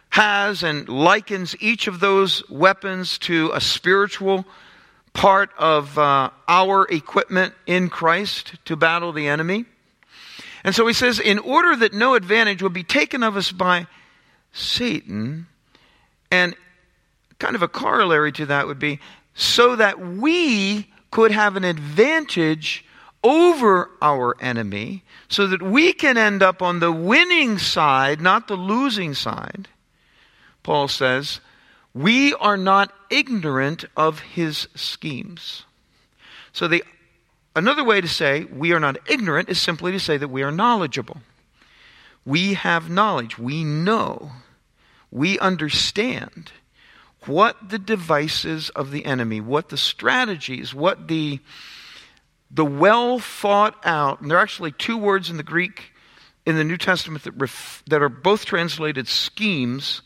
has 0.10 0.64
and 0.64 0.88
likens 0.88 1.56
each 1.60 1.88
of 1.88 2.00
those 2.00 2.48
weapons 2.50 3.18
to 3.20 3.52
a 3.54 3.62
spiritual 3.62 4.46
part 5.14 5.50
of 5.58 5.98
uh, 5.98 6.30
our 6.48 6.88
equipment 6.90 7.54
in 7.66 7.90
Christ 7.90 8.54
to 8.66 8.76
battle 8.76 9.12
the 9.12 9.28
enemy. 9.28 9.66
And 10.64 10.76
so 10.76 10.86
he 10.88 10.94
says, 10.94 11.20
in 11.20 11.40
order 11.40 11.76
that 11.76 11.94
no 11.94 12.16
advantage 12.16 12.62
will 12.62 12.70
be 12.70 12.84
taken 12.84 13.24
of 13.24 13.38
us 13.38 13.52
by 13.52 13.88
Satan, 14.52 15.48
and 16.32 16.56
kind 17.38 17.56
of 17.56 17.64
a 17.64 17.68
corollary 17.68 18.32
to 18.34 18.46
that 18.48 18.68
would 18.68 18.80
be 18.80 19.00
so 19.34 19.76
that 19.76 20.00
we 20.00 20.92
could 21.12 21.32
have 21.32 21.56
an 21.56 21.64
advantage 21.64 22.86
over 23.24 23.90
our 24.02 24.36
enemy, 24.42 25.04
so 25.28 25.48
that 25.48 25.62
we 25.62 25.92
can 25.92 26.18
end 26.18 26.42
up 26.42 26.62
on 26.62 26.80
the 26.80 26.92
winning 26.92 27.58
side, 27.58 28.22
not 28.22 28.48
the 28.48 28.56
losing 28.56 29.14
side. 29.14 29.68
Paul 30.64 30.88
says, 30.88 31.42
we 31.94 32.34
are 32.36 32.58
not 32.58 32.94
ignorant 33.10 33.86
of 33.98 34.20
his 34.20 34.68
schemes. 34.76 35.64
So 36.54 36.68
the 36.68 36.84
another 37.60 37.84
way 37.84 38.02
to 38.02 38.08
say 38.08 38.46
we 38.46 38.72
are 38.72 38.80
not 38.80 38.98
ignorant 39.10 39.50
is 39.50 39.62
simply 39.62 39.92
to 39.92 40.00
say 40.00 40.18
that 40.18 40.30
we 40.30 40.42
are 40.42 40.52
knowledgeable. 40.52 41.18
We 42.26 42.54
have 42.56 42.90
knowledge, 42.90 43.38
we 43.38 43.64
know, 43.64 44.32
we 45.12 45.38
understand 45.40 46.52
what 47.26 47.70
the 47.70 47.80
devices 47.80 48.70
of 48.72 48.92
the 48.92 49.06
enemy, 49.06 49.42
what 49.42 49.70
the 49.70 49.78
strategies, 49.78 50.74
what 50.74 51.08
the, 51.08 51.40
the 52.50 52.66
well 52.66 53.20
thought 53.20 53.76
out, 53.84 54.22
and 54.22 54.32
there 54.32 54.38
are 54.38 54.42
actually 54.42 54.72
two 54.72 54.98
words 54.98 55.30
in 55.30 55.38
the 55.38 55.44
Greek 55.44 55.92
in 56.46 56.56
the 56.56 56.64
New 56.64 56.78
Testament 56.78 57.24
that, 57.26 57.32
ref, 57.32 57.84
that 57.88 58.02
are 58.02 58.10
both 58.10 58.46
translated 58.46 59.08
schemes. 59.08 60.02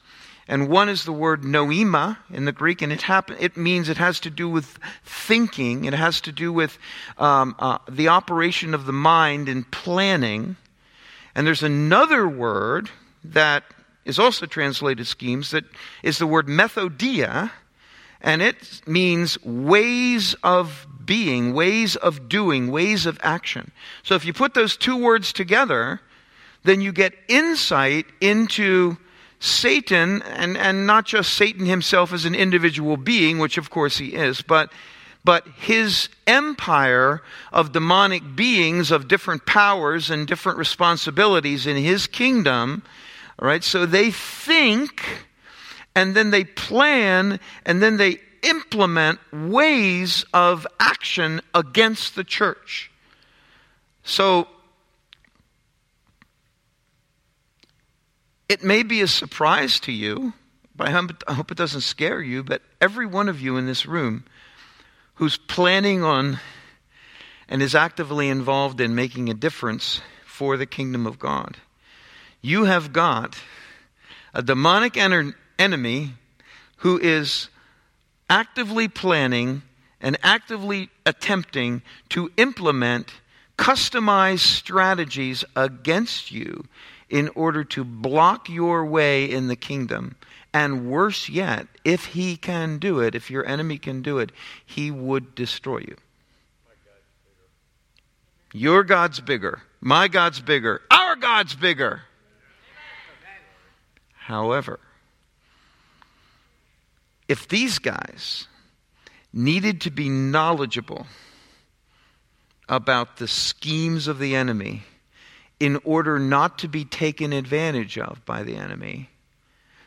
And 0.47 0.67
one 0.67 0.89
is 0.89 1.05
the 1.05 1.13
word 1.13 1.43
noema 1.43 2.17
in 2.29 2.45
the 2.45 2.51
Greek, 2.51 2.81
and 2.81 2.91
it, 2.91 3.03
happen, 3.03 3.37
it 3.39 3.55
means 3.55 3.87
it 3.87 3.97
has 3.97 4.19
to 4.21 4.29
do 4.29 4.49
with 4.49 4.77
thinking, 5.05 5.85
it 5.85 5.93
has 5.93 6.19
to 6.21 6.31
do 6.33 6.51
with 6.51 6.77
um, 7.17 7.55
uh, 7.59 7.77
the 7.89 8.09
operation 8.09 8.73
of 8.73 8.85
the 8.85 8.91
mind 8.91 9.47
in 9.47 9.63
planning. 9.63 10.57
And 11.33 11.47
there's 11.47 11.63
another 11.63 12.27
word 12.27 12.89
that 13.23 13.63
is 14.03 14.19
also 14.19 14.45
translated 14.45 15.07
schemes 15.07 15.51
that 15.51 15.63
is 16.03 16.17
the 16.17 16.27
word 16.27 16.47
methodia, 16.47 17.51
and 18.19 18.41
it 18.41 18.81
means 18.85 19.41
ways 19.43 20.33
of 20.43 20.85
being, 21.05 21.53
ways 21.53 21.95
of 21.95 22.27
doing, 22.27 22.69
ways 22.69 23.05
of 23.05 23.17
action. 23.23 23.71
So 24.03 24.15
if 24.15 24.25
you 24.25 24.33
put 24.33 24.53
those 24.53 24.75
two 24.75 24.97
words 24.97 25.31
together, 25.31 26.01
then 26.63 26.81
you 26.81 26.91
get 26.91 27.13
insight 27.27 28.05
into 28.19 28.97
Satan, 29.43 30.21
and, 30.21 30.55
and 30.55 30.87
not 30.87 31.05
just 31.05 31.33
Satan 31.33 31.65
himself 31.65 32.13
as 32.13 32.23
an 32.23 32.33
individual 32.33 32.95
being, 32.95 33.39
which 33.39 33.57
of 33.57 33.69
course 33.69 33.97
he 33.97 34.13
is, 34.13 34.41
but 34.41 34.71
but 35.25 35.45
his 35.57 36.07
empire 36.27 37.21
of 37.51 37.73
demonic 37.73 38.37
beings 38.37 38.89
of 38.89 39.09
different 39.09 39.45
powers 39.45 40.09
and 40.09 40.27
different 40.27 40.57
responsibilities 40.57 41.65
in 41.67 41.75
his 41.75 42.07
kingdom, 42.07 42.83
all 43.37 43.47
right, 43.47 43.63
so 43.63 43.85
they 43.85 44.11
think 44.11 45.25
and 45.93 46.15
then 46.15 46.31
they 46.31 46.45
plan 46.45 47.39
and 47.65 47.83
then 47.83 47.97
they 47.97 48.19
implement 48.43 49.19
ways 49.31 50.25
of 50.33 50.65
action 50.79 51.41
against 51.53 52.15
the 52.15 52.23
church. 52.23 52.91
So 54.03 54.47
it 58.53 58.63
may 58.63 58.83
be 58.83 59.01
a 59.01 59.07
surprise 59.07 59.79
to 59.79 59.91
you, 59.91 60.31
but 60.75 60.87
I 60.87 61.33
hope 61.33 61.49
it 61.49 61.57
doesn't 61.57 61.81
scare 61.81 62.21
you, 62.21 62.43
but 62.43 62.61
every 62.79 63.07
one 63.07 63.27
of 63.27 63.41
you 63.41 63.57
in 63.57 63.65
this 63.65 63.87
room 63.87 64.25
who's 65.15 65.37
planning 65.37 66.03
on 66.03 66.39
and 67.49 67.63
is 67.63 67.73
actively 67.73 68.29
involved 68.29 68.79
in 68.79 68.93
making 68.93 69.27
a 69.27 69.33
difference 69.33 70.01
for 70.23 70.55
the 70.55 70.67
kingdom 70.67 71.07
of 71.07 71.17
God, 71.17 71.57
you 72.43 72.65
have 72.65 72.93
got 72.93 73.39
a 74.35 74.43
demonic 74.43 74.97
enemy 74.97 76.13
who 76.77 76.99
is 76.99 77.49
actively 78.29 78.87
planning 78.87 79.63
and 79.99 80.15
actively 80.21 80.91
attempting 81.07 81.81
to 82.09 82.31
implement 82.37 83.13
customized 83.57 84.41
strategies 84.41 85.43
against 85.55 86.31
you 86.31 86.65
in 87.13 87.29
order 87.35 87.63
to 87.63 87.83
block 87.83 88.49
your 88.49 88.83
way 88.83 89.29
in 89.29 89.47
the 89.47 89.55
kingdom. 89.55 90.15
And 90.51 90.89
worse 90.89 91.29
yet, 91.29 91.67
if 91.85 92.05
he 92.05 92.35
can 92.35 92.79
do 92.79 93.01
it, 93.01 93.13
if 93.13 93.29
your 93.29 93.45
enemy 93.45 93.77
can 93.77 94.01
do 94.01 94.17
it, 94.17 94.31
he 94.65 94.89
would 94.89 95.35
destroy 95.35 95.77
you. 95.77 95.95
Your 98.51 98.83
God's 98.83 99.19
bigger. 99.19 99.61
My 99.79 100.07
God's 100.07 100.41
bigger. 100.41 100.81
Our 100.89 101.15
God's 101.15 101.53
bigger. 101.53 102.01
However, 104.13 104.79
if 107.27 107.47
these 107.47 107.77
guys 107.77 108.47
needed 109.31 109.81
to 109.81 109.91
be 109.91 110.09
knowledgeable 110.09 111.05
about 112.67 113.17
the 113.17 113.27
schemes 113.27 114.07
of 114.07 114.17
the 114.17 114.35
enemy 114.35 114.81
in 115.59 115.79
order 115.83 116.19
not 116.19 116.59
to 116.59 116.67
be 116.67 116.85
taken 116.85 117.33
advantage 117.33 117.97
of 117.97 118.25
by 118.25 118.43
the 118.43 118.55
enemy, 118.55 119.09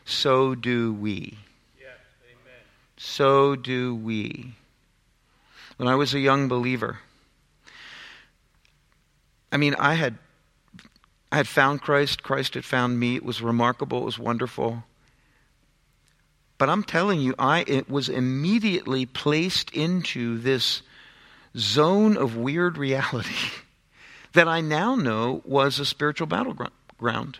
so 0.05 0.55
do 0.55 0.93
we. 0.93 1.37
Yes, 1.79 1.97
so 2.97 3.55
do 3.55 3.95
we. 3.95 4.53
When 5.77 5.87
I 5.87 5.95
was 5.95 6.13
a 6.13 6.19
young 6.19 6.47
believer, 6.47 6.99
I 9.51 9.57
mean, 9.57 9.75
I 9.75 9.93
had 9.93 10.17
I 11.31 11.37
had 11.37 11.47
found 11.47 11.81
Christ, 11.81 12.23
Christ 12.23 12.53
had 12.53 12.65
found 12.65 12.99
me. 12.99 13.15
It 13.15 13.23
was 13.23 13.41
remarkable, 13.41 13.99
it 13.99 14.05
was 14.05 14.19
wonderful. 14.19 14.83
But 16.57 16.69
I'm 16.69 16.83
telling 16.83 17.19
you, 17.19 17.35
I 17.37 17.63
it 17.67 17.89
was 17.89 18.09
immediately 18.09 19.05
placed 19.05 19.71
into 19.71 20.37
this 20.39 20.81
zone 21.55 22.17
of 22.17 22.35
weird 22.35 22.77
reality 22.77 23.35
that 24.33 24.47
I 24.47 24.61
now 24.61 24.95
know 24.95 25.41
was 25.45 25.79
a 25.79 25.85
spiritual 25.85 26.27
battleground. 26.27 27.39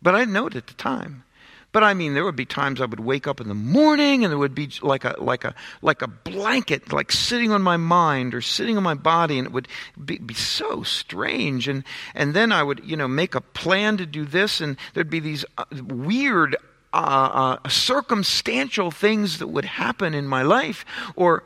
But 0.00 0.14
I 0.14 0.20
didn't 0.20 0.34
know 0.34 0.46
it 0.46 0.56
at 0.56 0.66
the 0.66 0.74
time. 0.74 1.24
But 1.70 1.84
I 1.84 1.92
mean, 1.92 2.14
there 2.14 2.24
would 2.24 2.36
be 2.36 2.46
times 2.46 2.80
I 2.80 2.86
would 2.86 3.00
wake 3.00 3.26
up 3.26 3.40
in 3.40 3.48
the 3.48 3.54
morning 3.54 4.24
and 4.24 4.32
there 4.32 4.38
would 4.38 4.54
be 4.54 4.70
like 4.80 5.04
a, 5.04 5.16
like 5.18 5.44
a, 5.44 5.54
like 5.82 6.00
a 6.00 6.08
blanket, 6.08 6.92
like 6.92 7.12
sitting 7.12 7.52
on 7.52 7.60
my 7.60 7.76
mind 7.76 8.34
or 8.34 8.40
sitting 8.40 8.78
on 8.78 8.82
my 8.82 8.94
body 8.94 9.38
and 9.38 9.46
it 9.46 9.52
would 9.52 9.68
be, 10.02 10.18
be 10.18 10.34
so 10.34 10.82
strange. 10.82 11.68
And, 11.68 11.84
and 12.14 12.32
then 12.32 12.52
I 12.52 12.62
would, 12.62 12.80
you 12.84 12.96
know, 12.96 13.06
make 13.06 13.34
a 13.34 13.42
plan 13.42 13.98
to 13.98 14.06
do 14.06 14.24
this 14.24 14.62
and 14.62 14.78
there'd 14.94 15.10
be 15.10 15.20
these 15.20 15.44
uh, 15.58 15.64
weird 15.86 16.56
uh, 16.94 17.58
uh, 17.62 17.68
circumstantial 17.68 18.90
things 18.90 19.38
that 19.38 19.48
would 19.48 19.66
happen 19.66 20.14
in 20.14 20.26
my 20.26 20.42
life, 20.42 20.86
or, 21.16 21.44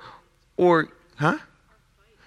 or, 0.57 0.89
huh? 1.17 1.39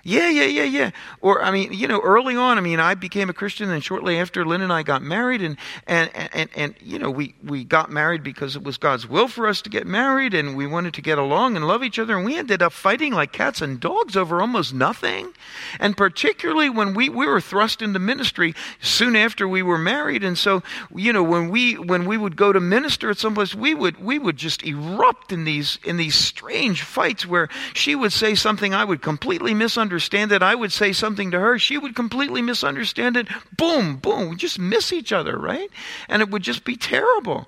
Yeah, 0.07 0.29
yeah, 0.29 0.45
yeah, 0.45 0.65
yeah. 0.65 0.91
Or, 1.19 1.43
I 1.43 1.49
mean, 1.49 1.73
you 1.73 1.87
know, 1.87 1.99
early 1.99 2.35
on, 2.35 2.59
I 2.59 2.61
mean, 2.61 2.79
I 2.79 2.93
became 2.93 3.27
a 3.27 3.33
Christian, 3.33 3.71
and 3.71 3.83
shortly 3.83 4.19
after, 4.19 4.45
Lynn 4.45 4.61
and 4.61 4.71
I 4.71 4.83
got 4.83 5.01
married, 5.01 5.41
and, 5.41 5.57
and, 5.87 6.11
and, 6.13 6.47
and, 6.55 6.75
you 6.79 6.99
know, 6.99 7.09
we, 7.09 7.33
we 7.43 7.63
got 7.63 7.89
married 7.89 8.21
because 8.21 8.55
it 8.55 8.63
was 8.63 8.77
God's 8.77 9.09
will 9.09 9.27
for 9.27 9.47
us 9.47 9.63
to 9.63 9.69
get 9.71 9.87
married, 9.87 10.35
and 10.35 10.55
we 10.55 10.67
wanted 10.67 10.93
to 10.93 11.01
get 11.01 11.17
along 11.17 11.55
and 11.55 11.67
love 11.67 11.83
each 11.83 11.97
other, 11.97 12.15
and 12.15 12.23
we 12.23 12.37
ended 12.37 12.61
up 12.61 12.71
fighting 12.71 13.13
like 13.13 13.31
cats 13.31 13.63
and 13.63 13.79
dogs 13.79 14.15
over 14.15 14.41
almost 14.41 14.75
nothing. 14.75 15.33
And 15.79 15.97
particularly 15.97 16.69
when 16.69 16.93
we, 16.93 17.09
we 17.09 17.25
were 17.25 17.41
thrust 17.41 17.81
into 17.81 17.97
ministry 17.97 18.53
soon 18.79 19.15
after 19.15 19.47
we 19.47 19.63
were 19.63 19.79
married, 19.79 20.23
and 20.23 20.37
so, 20.37 20.61
you 20.93 21.13
know, 21.13 21.23
when 21.23 21.49
we, 21.49 21.79
when 21.79 22.05
we 22.05 22.15
would 22.15 22.35
go 22.35 22.53
to 22.53 22.59
minister 22.59 23.09
at 23.09 23.17
someplace, 23.17 23.55
we 23.55 23.73
would, 23.73 23.99
we 23.99 24.19
would 24.19 24.37
just 24.37 24.61
erupt 24.61 25.31
in 25.31 25.45
these, 25.45 25.79
in 25.83 25.97
these 25.97 26.13
strange 26.13 26.83
fights 26.83 27.25
where 27.25 27.49
she 27.73 27.95
would 27.95 28.13
say 28.13 28.35
something 28.35 28.71
I 28.71 28.85
would 28.85 29.01
completely 29.01 29.55
misunderstand 29.55 29.94
understand 29.95 30.33
it. 30.33 30.43
I 30.43 30.55
would 30.55 30.73
say 30.73 30.91
something 30.91 31.31
to 31.31 31.39
her. 31.39 31.57
She 31.57 31.77
would 31.77 31.95
completely 31.95 32.41
misunderstand 32.41 33.15
it. 33.15 33.29
Boom, 33.55 33.95
boom. 33.95 34.29
We 34.29 34.35
just 34.35 34.59
miss 34.59 34.91
each 34.91 35.13
other, 35.13 35.37
right? 35.37 35.69
And 36.09 36.21
it 36.21 36.29
would 36.29 36.43
just 36.43 36.65
be 36.65 36.75
terrible. 36.75 37.47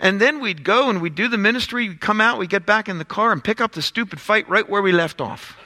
And 0.00 0.20
then 0.20 0.40
we'd 0.40 0.64
go 0.64 0.90
and 0.90 1.00
we'd 1.00 1.14
do 1.14 1.28
the 1.28 1.38
ministry, 1.38 1.88
we'd 1.88 2.00
come 2.00 2.20
out, 2.20 2.40
we'd 2.40 2.50
get 2.50 2.66
back 2.66 2.88
in 2.88 2.98
the 2.98 3.04
car 3.04 3.30
and 3.30 3.44
pick 3.44 3.60
up 3.60 3.72
the 3.72 3.80
stupid 3.80 4.20
fight 4.20 4.48
right 4.48 4.68
where 4.68 4.82
we 4.82 4.90
left 4.90 5.20
off. 5.20 5.56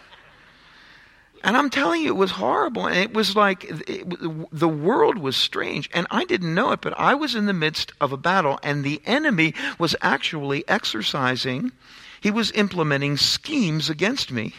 And 1.43 1.57
I'm 1.57 1.71
telling 1.71 2.03
you, 2.03 2.09
it 2.09 2.17
was 2.17 2.33
horrible. 2.33 2.87
And 2.87 2.99
it 2.99 3.15
was 3.15 3.35
like 3.35 3.65
it, 3.65 4.51
the 4.53 4.69
world 4.69 5.17
was 5.17 5.35
strange. 5.35 5.89
And 5.95 6.07
I 6.11 6.27
didn't 6.27 6.55
know 6.55 6.73
it, 6.73 6.83
but 6.83 6.93
I 6.99 7.15
was 7.15 7.35
in 7.35 7.47
the 7.47 7.55
midst 7.55 7.95
of 8.03 8.13
a 8.13 8.19
battle, 8.19 8.61
and 8.63 8.85
the 8.85 9.01
enemy 9.07 9.55
was 9.79 9.97
actually 10.03 10.69
exercising, 10.69 11.73
he 12.21 12.31
was 12.31 12.53
implementing 12.53 13.17
schemes 13.17 13.89
against 13.89 14.31
me. 14.31 14.53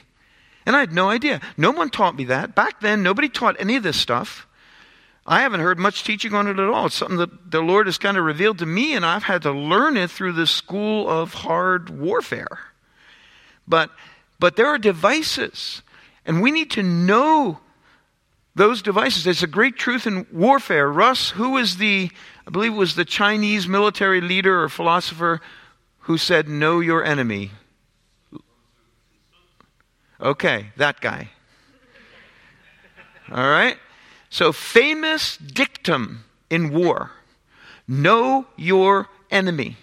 And 0.69 0.75
I 0.75 0.81
had 0.81 0.93
no 0.93 1.09
idea. 1.09 1.41
No 1.57 1.71
one 1.71 1.89
taught 1.89 2.15
me 2.15 2.25
that. 2.25 2.53
Back 2.53 2.79
then, 2.79 3.01
nobody 3.01 3.27
taught 3.27 3.55
any 3.57 3.75
of 3.75 3.81
this 3.81 3.97
stuff. 3.97 4.45
I 5.25 5.41
haven't 5.41 5.61
heard 5.61 5.79
much 5.79 6.03
teaching 6.03 6.35
on 6.35 6.45
it 6.45 6.59
at 6.59 6.69
all. 6.69 6.85
It's 6.85 6.93
something 6.93 7.17
that 7.17 7.49
the 7.49 7.61
Lord 7.61 7.87
has 7.87 7.97
kind 7.97 8.17
of 8.17 8.23
revealed 8.23 8.59
to 8.59 8.67
me, 8.67 8.93
and 8.93 9.03
I've 9.03 9.23
had 9.23 9.41
to 9.41 9.51
learn 9.51 9.97
it 9.97 10.11
through 10.11 10.33
the 10.33 10.45
school 10.45 11.09
of 11.09 11.33
hard 11.33 11.89
warfare. 11.89 12.59
But, 13.67 13.89
but 14.37 14.57
there 14.57 14.67
are 14.67 14.77
devices, 14.77 15.81
and 16.23 16.39
we 16.39 16.51
need 16.51 16.69
to 16.69 16.83
know 16.83 17.57
those 18.53 18.83
devices. 18.83 19.23
There's 19.23 19.41
a 19.41 19.47
great 19.47 19.75
truth 19.75 20.05
in 20.05 20.27
warfare. 20.31 20.87
Russ, 20.91 21.31
who 21.31 21.49
was 21.49 21.77
the, 21.77 22.11
I 22.45 22.51
believe 22.51 22.75
was 22.75 22.93
the 22.93 23.05
Chinese 23.05 23.67
military 23.67 24.21
leader 24.21 24.61
or 24.61 24.69
philosopher 24.69 25.41
who 26.01 26.19
said, 26.19 26.47
Know 26.47 26.79
your 26.79 27.03
enemy. 27.03 27.53
Okay, 30.21 30.67
that 30.77 30.99
guy. 30.99 31.29
All 33.31 33.49
right? 33.49 33.77
So, 34.29 34.51
famous 34.51 35.37
dictum 35.37 36.25
in 36.49 36.73
war 36.73 37.11
know 37.87 38.45
your 38.55 39.07
enemy. 39.31 39.75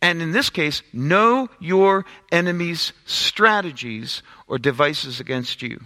And 0.00 0.22
in 0.22 0.32
this 0.32 0.48
case, 0.48 0.82
know 0.92 1.48
your 1.58 2.06
enemy's 2.32 2.92
strategies 3.04 4.22
or 4.46 4.58
devices 4.58 5.20
against 5.20 5.60
you. 5.60 5.80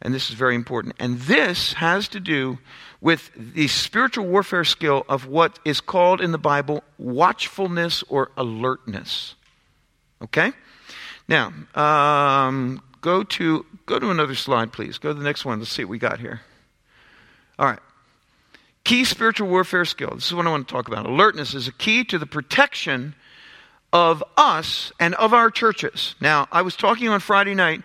And 0.00 0.14
this 0.14 0.30
is 0.30 0.36
very 0.36 0.54
important. 0.54 0.94
And 0.98 1.18
this 1.20 1.74
has 1.74 2.08
to 2.08 2.20
do 2.20 2.58
with 3.00 3.30
the 3.36 3.68
spiritual 3.68 4.26
warfare 4.26 4.64
skill 4.64 5.04
of 5.08 5.26
what 5.26 5.58
is 5.64 5.80
called 5.80 6.20
in 6.20 6.32
the 6.32 6.38
Bible 6.38 6.82
watchfulness 6.96 8.02
or 8.08 8.30
alertness. 8.36 9.34
Okay? 10.22 10.52
Now, 11.30 11.52
um, 11.76 12.82
go 13.00 13.22
to 13.22 13.64
go 13.86 14.00
to 14.00 14.10
another 14.10 14.34
slide, 14.34 14.72
please. 14.72 14.98
Go 14.98 15.10
to 15.10 15.18
the 15.18 15.24
next 15.24 15.44
one. 15.44 15.60
Let's 15.60 15.70
see 15.70 15.84
what 15.84 15.90
we 15.90 15.98
got 15.98 16.18
here. 16.18 16.40
All 17.56 17.66
right. 17.66 17.78
Key 18.82 19.04
spiritual 19.04 19.48
warfare 19.48 19.84
skill. 19.84 20.10
This 20.14 20.26
is 20.26 20.34
what 20.34 20.46
I 20.46 20.50
want 20.50 20.66
to 20.66 20.74
talk 20.74 20.88
about. 20.88 21.06
Alertness 21.06 21.54
is 21.54 21.68
a 21.68 21.72
key 21.72 22.02
to 22.04 22.18
the 22.18 22.26
protection 22.26 23.14
of 23.92 24.24
us 24.36 24.90
and 24.98 25.14
of 25.14 25.32
our 25.32 25.50
churches. 25.50 26.16
Now, 26.20 26.48
I 26.50 26.62
was 26.62 26.74
talking 26.74 27.08
on 27.08 27.20
Friday 27.20 27.54
night 27.54 27.82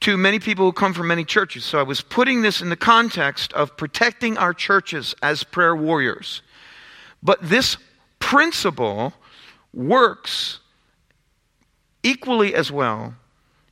to 0.00 0.16
many 0.16 0.38
people 0.38 0.64
who 0.64 0.72
come 0.72 0.94
from 0.94 1.08
many 1.08 1.24
churches. 1.24 1.64
So 1.64 1.78
I 1.78 1.82
was 1.82 2.00
putting 2.00 2.40
this 2.40 2.62
in 2.62 2.70
the 2.70 2.76
context 2.76 3.52
of 3.52 3.76
protecting 3.76 4.38
our 4.38 4.54
churches 4.54 5.14
as 5.22 5.44
prayer 5.44 5.76
warriors. 5.76 6.40
But 7.22 7.40
this 7.42 7.76
principle 8.18 9.12
works 9.74 10.60
equally 12.02 12.54
as 12.54 12.70
well 12.70 13.14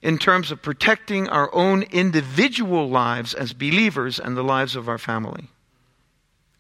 in 0.03 0.19
terms 0.19 0.51
of 0.51 0.63
protecting 0.63 1.29
our 1.29 1.53
own 1.55 1.83
individual 1.85 2.89
lives 2.89 3.35
as 3.35 3.53
believers 3.53 4.21
and 4.21 4.37
the 4.37 4.45
lives 4.45 4.77
of 4.77 4.89
our 4.89 4.99
family. 4.99 5.49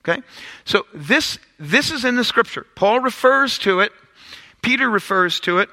Okay? 0.00 0.22
So 0.64 0.87
this, 0.94 1.38
this 1.59 1.90
is 1.90 2.05
in 2.05 2.16
the 2.16 2.24
scripture. 2.24 2.66
Paul 2.74 3.00
refers 3.00 3.59
to 3.61 3.81
it, 3.81 3.92
Peter 4.62 4.88
refers 4.88 5.40
to 5.40 5.59
it. 5.59 5.68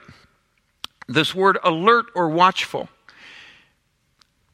this 1.07 1.33
word 1.33 1.57
alert 1.63 2.05
or 2.15 2.29
watchful. 2.29 2.89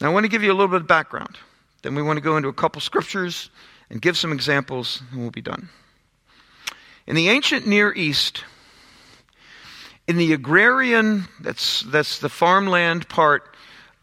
Now, 0.02 0.12
I 0.12 0.14
want 0.14 0.24
to 0.24 0.30
give 0.30 0.44
you 0.44 0.52
a 0.52 0.56
little 0.56 0.70
bit 0.70 0.82
of 0.82 0.88
background. 0.88 1.38
Then 1.82 1.96
we 1.96 2.02
want 2.02 2.18
to 2.18 2.22
go 2.22 2.38
into 2.38 2.50
a 2.50 2.54
couple 2.54 2.82
scriptures 2.82 3.50
and 3.90 4.02
give 4.02 4.18
some 4.18 4.32
examples, 4.32 5.02
and 5.12 5.22
we'll 5.22 5.32
be 5.32 5.42
done. 5.42 5.70
In 7.06 7.16
the 7.16 7.30
ancient 7.30 7.68
Near 7.68 7.94
East, 7.94 8.44
in 10.10 10.18
the 10.18 10.34
agrarian, 10.34 11.26
that's, 11.40 11.82
that's 11.82 12.18
the 12.18 12.30
farmland 12.30 13.08
part 13.10 13.44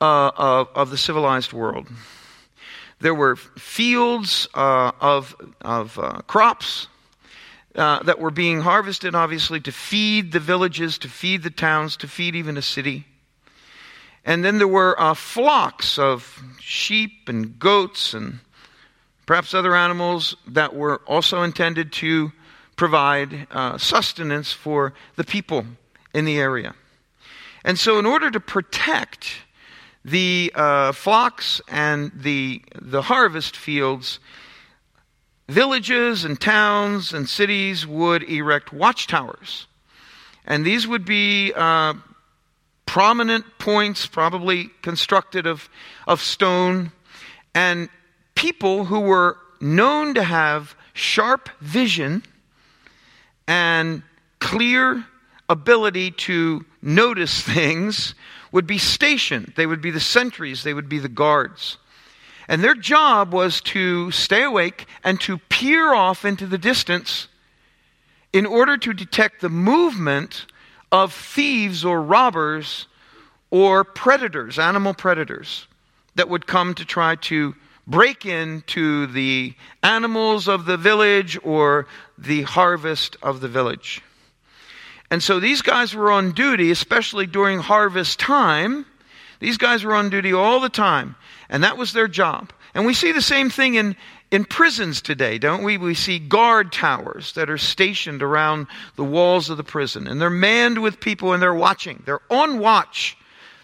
uh, 0.00 0.30
of, 0.36 0.68
of 0.72 0.90
the 0.90 0.96
civilized 0.96 1.52
world, 1.52 1.88
there 3.00 3.12
were 3.12 3.34
fields 3.34 4.46
uh, 4.54 4.92
of, 5.00 5.34
of 5.62 5.98
uh, 5.98 6.20
crops 6.28 6.86
uh, 7.74 8.04
that 8.04 8.20
were 8.20 8.30
being 8.30 8.60
harvested, 8.60 9.16
obviously, 9.16 9.58
to 9.58 9.72
feed 9.72 10.30
the 10.30 10.38
villages, 10.38 10.96
to 10.98 11.08
feed 11.08 11.42
the 11.42 11.50
towns, 11.50 11.96
to 11.96 12.06
feed 12.06 12.36
even 12.36 12.56
a 12.56 12.62
city. 12.62 13.04
And 14.24 14.44
then 14.44 14.58
there 14.58 14.68
were 14.68 14.94
uh, 15.00 15.14
flocks 15.14 15.98
of 15.98 16.40
sheep 16.60 17.28
and 17.28 17.58
goats 17.58 18.14
and 18.14 18.38
perhaps 19.26 19.54
other 19.54 19.74
animals 19.74 20.36
that 20.46 20.72
were 20.72 20.98
also 21.08 21.42
intended 21.42 21.90
to 21.94 22.30
provide 22.76 23.48
uh, 23.50 23.76
sustenance 23.76 24.52
for 24.52 24.94
the 25.16 25.24
people 25.24 25.66
in 26.16 26.24
the 26.24 26.38
area. 26.38 26.74
And 27.62 27.78
so, 27.78 27.98
in 27.98 28.06
order 28.06 28.30
to 28.30 28.40
protect 28.40 29.28
the 30.02 30.50
uh, 30.54 30.92
flocks 30.92 31.60
and 31.68 32.10
the, 32.14 32.62
the 32.80 33.02
harvest 33.02 33.54
fields, 33.54 34.18
villages 35.46 36.24
and 36.24 36.40
towns 36.40 37.12
and 37.12 37.28
cities 37.28 37.86
would 37.86 38.22
erect 38.22 38.72
watchtowers. 38.72 39.66
And 40.46 40.64
these 40.64 40.86
would 40.86 41.04
be 41.04 41.52
uh, 41.54 41.94
prominent 42.86 43.44
points, 43.58 44.06
probably 44.06 44.70
constructed 44.80 45.46
of, 45.46 45.68
of 46.06 46.22
stone, 46.22 46.92
and 47.54 47.90
people 48.34 48.86
who 48.86 49.00
were 49.00 49.36
known 49.60 50.14
to 50.14 50.22
have 50.22 50.74
sharp 50.94 51.50
vision 51.60 52.22
and 53.46 54.02
clear 54.38 55.04
ability 55.48 56.10
to 56.12 56.64
notice 56.82 57.42
things 57.42 58.14
would 58.52 58.66
be 58.66 58.78
stationed. 58.78 59.52
They 59.56 59.66
would 59.66 59.82
be 59.82 59.90
the 59.90 60.00
sentries, 60.00 60.62
they 60.62 60.74
would 60.74 60.88
be 60.88 60.98
the 60.98 61.08
guards. 61.08 61.78
And 62.48 62.62
their 62.62 62.74
job 62.74 63.32
was 63.32 63.60
to 63.62 64.10
stay 64.12 64.42
awake 64.42 64.86
and 65.02 65.20
to 65.22 65.38
peer 65.38 65.92
off 65.94 66.24
into 66.24 66.46
the 66.46 66.58
distance 66.58 67.28
in 68.32 68.46
order 68.46 68.76
to 68.76 68.92
detect 68.92 69.40
the 69.40 69.48
movement 69.48 70.46
of 70.92 71.12
thieves 71.12 71.84
or 71.84 72.00
robbers 72.00 72.86
or 73.50 73.84
predators, 73.84 74.58
animal 74.58 74.94
predators, 74.94 75.66
that 76.14 76.28
would 76.28 76.46
come 76.46 76.74
to 76.74 76.84
try 76.84 77.16
to 77.16 77.54
break 77.86 78.26
into 78.26 79.06
the 79.08 79.54
animals 79.82 80.48
of 80.48 80.64
the 80.66 80.76
village 80.76 81.38
or 81.42 81.86
the 82.18 82.42
harvest 82.42 83.16
of 83.22 83.40
the 83.40 83.48
village. 83.48 84.02
And 85.10 85.22
so 85.22 85.38
these 85.38 85.62
guys 85.62 85.94
were 85.94 86.10
on 86.10 86.32
duty, 86.32 86.70
especially 86.70 87.26
during 87.26 87.58
harvest 87.58 88.18
time. 88.18 88.86
These 89.40 89.58
guys 89.58 89.84
were 89.84 89.94
on 89.94 90.10
duty 90.10 90.32
all 90.32 90.60
the 90.60 90.68
time, 90.68 91.14
and 91.48 91.62
that 91.62 91.76
was 91.76 91.92
their 91.92 92.08
job. 92.08 92.52
And 92.74 92.86
we 92.86 92.94
see 92.94 93.12
the 93.12 93.22
same 93.22 93.50
thing 93.50 93.74
in, 93.74 93.96
in 94.30 94.44
prisons 94.44 95.00
today, 95.00 95.38
don't 95.38 95.62
we? 95.62 95.78
We 95.78 95.94
see 95.94 96.18
guard 96.18 96.72
towers 96.72 97.32
that 97.34 97.48
are 97.48 97.58
stationed 97.58 98.22
around 98.22 98.66
the 98.96 99.04
walls 99.04 99.48
of 99.48 99.56
the 99.56 99.64
prison, 99.64 100.08
and 100.08 100.20
they're 100.20 100.30
manned 100.30 100.82
with 100.82 101.00
people 101.00 101.32
and 101.32 101.42
they're 101.42 101.54
watching. 101.54 102.02
They're 102.04 102.20
on 102.30 102.58
watch, 102.58 103.16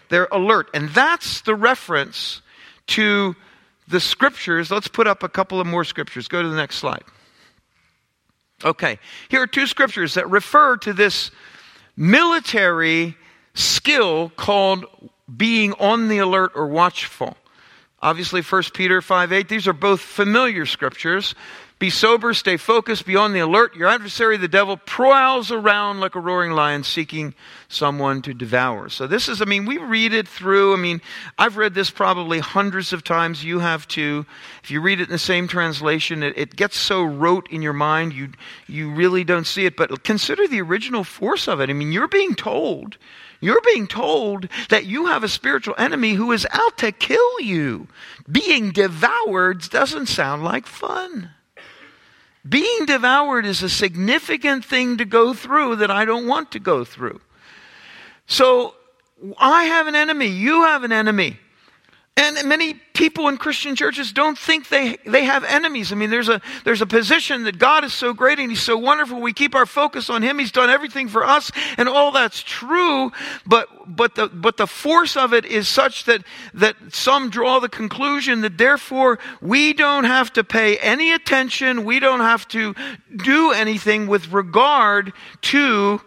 they're 0.09 0.27
alert. 0.31 0.69
And 0.73 0.89
that's 0.89 1.41
the 1.41 1.55
reference 1.55 2.41
to 2.87 3.35
the 3.87 3.99
scriptures. 3.99 4.71
Let's 4.71 4.87
put 4.87 5.07
up 5.07 5.23
a 5.23 5.29
couple 5.29 5.59
of 5.59 5.67
more 5.67 5.83
scriptures. 5.83 6.27
Go 6.27 6.41
to 6.41 6.49
the 6.49 6.55
next 6.55 6.77
slide. 6.77 7.03
Okay, 8.63 8.99
here 9.29 9.41
are 9.41 9.47
two 9.47 9.67
scriptures 9.67 10.13
that 10.13 10.29
refer 10.29 10.77
to 10.77 10.93
this 10.93 11.31
military 11.97 13.17
skill 13.53 14.29
called 14.29 14.85
being 15.35 15.73
on 15.73 16.07
the 16.07 16.19
alert 16.19 16.51
or 16.55 16.67
watchful. 16.67 17.35
Obviously, 18.01 18.41
1 18.41 18.63
Peter 18.73 19.01
5 19.01 19.31
8, 19.31 19.49
these 19.49 19.67
are 19.67 19.73
both 19.73 20.01
familiar 20.01 20.65
scriptures. 20.65 21.35
Be 21.83 21.89
sober, 21.89 22.33
stay 22.33 22.55
focused, 22.55 23.05
be 23.05 23.17
on 23.17 23.33
the 23.33 23.41
alert. 23.41 23.75
Your 23.75 23.89
adversary, 23.89 24.37
the 24.37 24.47
devil, 24.47 24.77
prowls 24.77 25.51
around 25.51 25.99
like 25.99 26.15
a 26.15 26.19
roaring 26.21 26.53
lion 26.53 26.85
seeking 26.85 27.35
someone 27.67 28.21
to 28.21 28.33
devour. 28.33 28.87
So, 28.87 29.05
this 29.05 29.27
is, 29.27 29.41
I 29.41 29.45
mean, 29.45 29.65
we 29.65 29.77
read 29.79 30.13
it 30.13 30.25
through. 30.25 30.73
I 30.73 30.77
mean, 30.77 31.01
I've 31.37 31.57
read 31.57 31.73
this 31.73 31.89
probably 31.89 32.39
hundreds 32.39 32.93
of 32.93 33.03
times. 33.03 33.43
You 33.43 33.59
have 33.59 33.85
too. 33.85 34.25
If 34.63 34.71
you 34.71 34.79
read 34.79 35.01
it 35.01 35.09
in 35.09 35.11
the 35.11 35.17
same 35.17 35.45
translation, 35.45 36.23
it, 36.23 36.37
it 36.37 36.55
gets 36.55 36.77
so 36.77 37.03
rote 37.03 37.49
in 37.51 37.61
your 37.61 37.73
mind, 37.73 38.13
you, 38.13 38.29
you 38.65 38.89
really 38.89 39.25
don't 39.25 39.45
see 39.45 39.65
it. 39.65 39.75
But 39.75 40.05
consider 40.05 40.47
the 40.47 40.61
original 40.61 41.03
force 41.03 41.49
of 41.49 41.59
it. 41.59 41.69
I 41.69 41.73
mean, 41.73 41.91
you're 41.91 42.07
being 42.07 42.33
told 42.33 42.97
you're 43.41 43.59
being 43.73 43.87
told 43.87 44.47
that 44.69 44.85
you 44.85 45.07
have 45.07 45.21
a 45.21 45.27
spiritual 45.27 45.75
enemy 45.77 46.13
who 46.13 46.31
is 46.31 46.47
out 46.51 46.77
to 46.77 46.93
kill 46.93 47.41
you. 47.41 47.89
Being 48.31 48.71
devoured 48.71 49.69
doesn't 49.69 50.05
sound 50.05 50.45
like 50.45 50.65
fun. 50.65 51.31
Being 52.47 52.85
devoured 52.85 53.45
is 53.45 53.63
a 53.63 53.69
significant 53.69 54.65
thing 54.65 54.97
to 54.97 55.05
go 55.05 55.33
through 55.33 55.77
that 55.77 55.89
I 55.89 56.03
don't 56.05 56.27
want 56.27 56.51
to 56.51 56.59
go 56.59 56.83
through. 56.83 57.21
So 58.27 58.75
I 59.37 59.65
have 59.65 59.87
an 59.87 59.95
enemy. 59.95 60.27
You 60.27 60.63
have 60.63 60.83
an 60.83 60.91
enemy. 60.91 61.39
And 62.15 62.47
many 62.47 62.75
people 62.75 63.27
in 63.27 63.37
Christian 63.37 63.75
churches 63.75 64.13
don't 64.13 64.37
think 64.37 64.69
they, 64.69 64.97
they 65.03 65.23
have 65.23 65.43
enemies. 65.43 65.91
I 65.91 65.95
mean, 65.95 66.11
there's 66.11 66.29
a, 66.29 66.41
there's 66.63 66.81
a 66.81 66.85
position 66.85 67.45
that 67.45 67.57
God 67.57 67.83
is 67.83 67.91
so 67.91 68.13
great 68.13 68.37
and 68.37 68.51
He's 68.51 68.61
so 68.61 68.77
wonderful. 68.77 69.19
We 69.19 69.33
keep 69.33 69.55
our 69.55 69.65
focus 69.65 70.11
on 70.11 70.21
Him. 70.21 70.37
He's 70.37 70.51
done 70.51 70.69
everything 70.69 71.07
for 71.07 71.23
us, 71.23 71.51
and 71.75 71.89
all 71.89 72.11
that's 72.11 72.43
true. 72.43 73.11
But, 73.47 73.67
but, 73.87 74.13
the, 74.13 74.27
but 74.27 74.57
the 74.57 74.67
force 74.67 75.17
of 75.17 75.33
it 75.33 75.43
is 75.43 75.67
such 75.67 76.05
that, 76.05 76.23
that 76.53 76.75
some 76.91 77.31
draw 77.31 77.59
the 77.59 77.67
conclusion 77.67 78.41
that 78.41 78.59
therefore 78.59 79.17
we 79.41 79.73
don't 79.73 80.03
have 80.03 80.31
to 80.33 80.43
pay 80.43 80.77
any 80.77 81.13
attention, 81.13 81.83
we 81.83 81.99
don't 81.99 82.19
have 82.19 82.47
to 82.49 82.75
do 83.15 83.51
anything 83.53 84.05
with 84.05 84.31
regard 84.31 85.13
to 85.41 85.99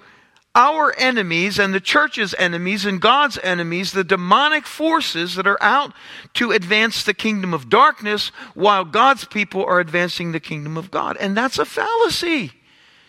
our 0.57 0.95
enemies 0.97 1.59
and 1.59 1.75
the 1.75 1.81
church's 1.81 2.35
enemies 2.39 2.87
and 2.87 2.99
God's 2.99 3.39
enemies, 3.43 3.93
the 3.93 4.03
demonic 4.03 4.67
forces 4.67 5.35
that 5.35 5.47
are 5.47 5.63
out 5.63 5.93
to 6.33 6.51
advance 6.51 7.03
the 7.03 7.13
kingdom 7.13 7.53
of 7.53 7.69
darkness 7.69 8.29
while 8.55 8.87
God's 8.87 9.27
people 9.27 9.63
are 9.67 9.81
advancing 9.81 10.33
the 10.33 10.41
kingdom 10.41 10.79
of 10.79 10.91
God. 10.91 11.19
And 11.19 11.37
that's 11.37 11.59
a 11.59 11.67
fallacy. 11.67 12.53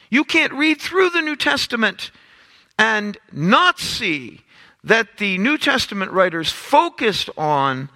You 0.10 0.25
can't 0.25 0.51
read 0.53 0.81
through 0.81 1.12
the 1.12 1.21
New 1.21 1.38
Testament 1.38 2.12
and 2.77 3.17
not 3.31 3.79
see 3.79 4.41
that 4.83 5.17
the 5.17 5.38
New 5.38 5.57
Testament 5.57 6.12
writers 6.12 6.51
focused 6.51 7.29
on 7.38 7.89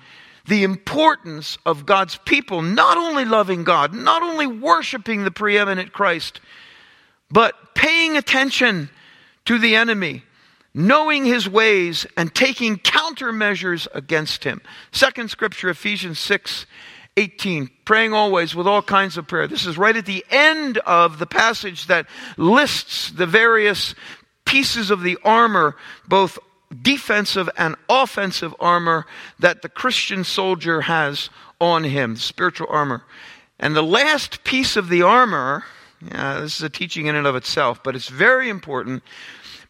the 0.48 0.64
importance 0.64 1.58
of 1.66 1.86
God's 1.86 2.18
people 2.26 2.62
not 2.62 2.98
only 2.98 3.26
loving 3.26 3.66
God, 3.66 3.94
not 3.94 4.24
only 4.24 4.48
worshiping 4.48 5.24
the 5.24 5.32
preeminent 5.32 5.92
Christ, 5.92 6.40
but 7.30 7.76
paying 7.76 8.16
attention 8.16 8.90
to 9.46 9.58
the 9.58 9.76
enemy, 9.76 10.24
knowing 10.74 11.26
his 11.26 11.50
ways 11.50 12.06
and 12.18 12.34
taking 12.34 12.78
countermeasures 12.78 13.88
against 13.94 14.44
him. 14.44 14.62
Second 14.92 15.30
scripture, 15.30 15.70
Ephesians 15.70 16.20
6 16.20 16.66
18, 17.18 17.70
praying 17.84 18.14
always 18.14 18.56
with 18.56 18.66
all 18.66 18.82
kinds 18.82 19.18
of 19.18 19.28
prayer. 19.28 19.46
This 19.46 19.66
is 19.66 19.78
right 19.78 19.98
at 19.98 20.06
the 20.06 20.24
end 20.32 20.78
of 20.80 21.20
the 21.20 21.26
passage 21.26 21.88
that 21.88 22.08
lists 22.38 23.12
the 23.12 23.26
various 23.26 23.96
pieces 24.46 24.90
of 24.90 25.02
the 25.02 25.18
armor, 25.24 25.76
both 26.08 26.40
defensive 26.82 27.50
and 27.58 27.76
offensive 27.90 28.56
armor 28.62 29.06
that 29.40 29.62
the 29.62 29.70
Christian 29.70 30.24
soldier 30.24 30.82
has 30.82 31.30
on 31.60 31.84
him, 31.84 32.16
spiritual 32.16 32.68
armor. 32.70 33.04
And 33.60 33.76
the 33.76 33.84
last 33.84 34.44
piece 34.44 34.78
of 34.78 34.90
the 34.90 35.02
armor 35.02 35.66
yeah, 36.06 36.40
this 36.40 36.56
is 36.56 36.64
a 36.64 36.70
teaching 36.70 37.06
in 37.06 37.16
and 37.16 37.28
of 37.28 37.36
itself, 37.36 37.84
but 37.84 37.96
it's 37.96 38.10
very 38.10 38.50
important. 38.50 39.04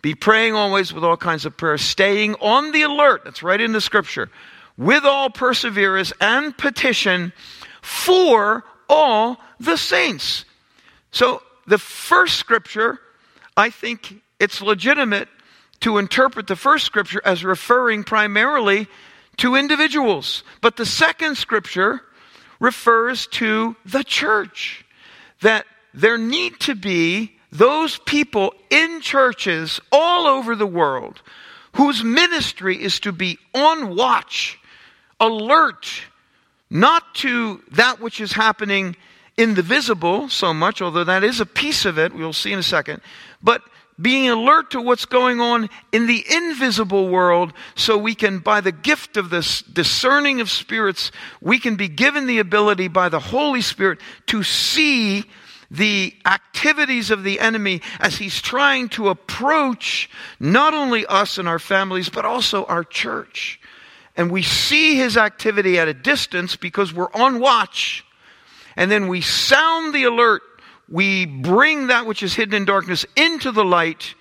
Be 0.01 0.15
praying 0.15 0.55
always 0.55 0.93
with 0.93 1.03
all 1.03 1.17
kinds 1.17 1.45
of 1.45 1.57
prayer, 1.57 1.77
staying 1.77 2.35
on 2.35 2.71
the 2.71 2.83
alert. 2.83 3.21
That's 3.23 3.43
right 3.43 3.59
in 3.59 3.73
the 3.73 3.81
scripture. 3.81 4.29
With 4.77 5.03
all 5.03 5.29
perseverance 5.29 6.13
and 6.19 6.57
petition 6.57 7.33
for 7.81 8.63
all 8.89 9.39
the 9.59 9.77
saints. 9.77 10.45
So, 11.11 11.43
the 11.67 11.77
first 11.77 12.37
scripture, 12.37 12.99
I 13.55 13.69
think 13.69 14.21
it's 14.39 14.61
legitimate 14.61 15.27
to 15.81 15.97
interpret 15.97 16.47
the 16.47 16.55
first 16.55 16.85
scripture 16.85 17.21
as 17.23 17.43
referring 17.43 18.03
primarily 18.03 18.87
to 19.37 19.55
individuals. 19.55 20.43
But 20.61 20.77
the 20.77 20.85
second 20.85 21.35
scripture 21.35 22.01
refers 22.59 23.27
to 23.27 23.75
the 23.85 24.03
church. 24.03 24.85
That 25.41 25.65
there 25.93 26.17
need 26.17 26.59
to 26.61 26.75
be 26.75 27.33
those 27.51 27.97
people 27.99 28.53
in 28.69 29.01
churches 29.01 29.79
all 29.91 30.25
over 30.25 30.55
the 30.55 30.67
world 30.67 31.21
whose 31.73 32.03
ministry 32.03 32.81
is 32.81 32.99
to 33.01 33.11
be 33.11 33.37
on 33.53 33.95
watch, 33.95 34.59
alert, 35.19 35.87
not 36.69 37.15
to 37.15 37.61
that 37.71 37.99
which 37.99 38.19
is 38.19 38.33
happening 38.33 38.95
in 39.37 39.53
the 39.55 39.61
visible 39.61 40.29
so 40.29 40.53
much, 40.53 40.81
although 40.81 41.03
that 41.03 41.23
is 41.23 41.39
a 41.39 41.45
piece 41.45 41.85
of 41.85 41.97
it, 41.97 42.13
we'll 42.13 42.33
see 42.33 42.51
in 42.51 42.59
a 42.59 42.63
second, 42.63 43.01
but 43.41 43.61
being 44.01 44.29
alert 44.29 44.71
to 44.71 44.81
what's 44.81 45.05
going 45.05 45.39
on 45.39 45.69
in 45.91 46.07
the 46.07 46.23
invisible 46.29 47.07
world 47.07 47.53
so 47.75 47.97
we 47.97 48.15
can, 48.15 48.39
by 48.39 48.61
the 48.61 48.71
gift 48.71 49.15
of 49.15 49.29
this 49.29 49.61
discerning 49.61 50.41
of 50.41 50.49
spirits, 50.49 51.11
we 51.39 51.59
can 51.59 51.75
be 51.75 51.87
given 51.87 52.25
the 52.25 52.39
ability 52.39 52.87
by 52.87 53.09
the 53.09 53.19
Holy 53.19 53.61
Spirit 53.61 53.99
to 54.27 54.43
see 54.43 55.25
the 55.71 56.13
activities 56.25 57.11
of 57.11 57.23
the 57.23 57.39
enemy 57.39 57.81
as 57.99 58.17
he's 58.17 58.41
trying 58.41 58.89
to 58.89 59.07
approach 59.07 60.09
not 60.37 60.73
only 60.73 61.05
us 61.05 61.37
and 61.37 61.47
our 61.47 61.59
families, 61.59 62.09
but 62.09 62.25
also 62.25 62.65
our 62.65 62.83
church. 62.83 63.59
And 64.17 64.29
we 64.29 64.43
see 64.43 64.95
his 64.95 65.15
activity 65.15 65.79
at 65.79 65.87
a 65.87 65.93
distance 65.93 66.57
because 66.57 66.93
we're 66.93 67.11
on 67.13 67.39
watch. 67.39 68.05
And 68.75 68.91
then 68.91 69.07
we 69.07 69.21
sound 69.21 69.93
the 69.93 70.03
alert. 70.03 70.41
We 70.89 71.25
bring 71.25 71.87
that 71.87 72.05
which 72.05 72.21
is 72.21 72.35
hidden 72.35 72.53
in 72.53 72.65
darkness 72.65 73.05
into 73.15 73.53
the 73.53 73.63
light 73.63 74.13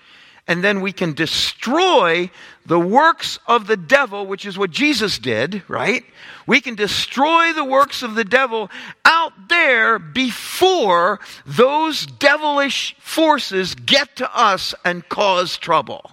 and 0.50 0.64
then 0.64 0.80
we 0.80 0.90
can 0.90 1.12
destroy 1.12 2.28
the 2.66 2.80
works 2.80 3.38
of 3.46 3.68
the 3.68 3.76
devil, 3.76 4.26
which 4.26 4.44
is 4.44 4.58
what 4.58 4.72
Jesus 4.72 5.16
did, 5.16 5.62
right? 5.68 6.04
We 6.44 6.60
can 6.60 6.74
destroy 6.74 7.52
the 7.52 7.64
works 7.64 8.02
of 8.02 8.16
the 8.16 8.24
devil 8.24 8.68
out 9.04 9.32
there 9.48 10.00
before 10.00 11.20
those 11.46 12.04
devilish 12.04 12.96
forces 12.98 13.76
get 13.76 14.16
to 14.16 14.36
us 14.36 14.74
and 14.84 15.08
cause 15.08 15.56
trouble. 15.56 16.10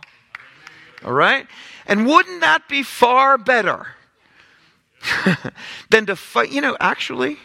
All 1.04 1.14
right? 1.14 1.48
And 1.88 2.06
wouldn't 2.06 2.42
that 2.42 2.70
be 2.70 2.84
far 2.84 3.40
better 3.40 3.88
than 5.90 6.06
to 6.06 6.16
fight? 6.16 6.52
You 6.52 6.62
know, 6.62 6.78
actually, 6.80 7.38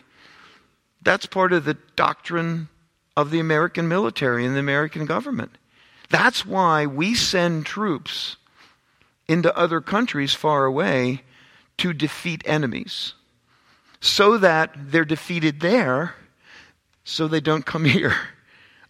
that's 1.01 1.25
part 1.25 1.55
of 1.55 1.65
the 1.65 1.79
doctrine 1.97 2.69
of 3.17 3.31
the 3.31 3.41
American 3.41 3.89
military 3.89 4.45
and 4.45 4.55
the 4.55 4.61
American 4.61 5.07
government. 5.07 5.57
That's 6.13 6.45
why 6.45 6.85
we 6.85 7.15
send 7.15 7.65
troops 7.65 8.37
into 9.27 9.57
other 9.57 9.81
countries 9.81 10.35
far 10.35 10.67
away 10.67 11.23
to 11.79 11.95
defeat 11.95 12.43
enemies. 12.45 13.15
So 14.03 14.37
that 14.37 14.75
they're 14.77 15.07
defeated 15.07 15.61
there, 15.61 16.15
so 17.03 17.27
they 17.27 17.41
don't 17.41 17.65
come 17.65 17.85
here. 17.87 18.15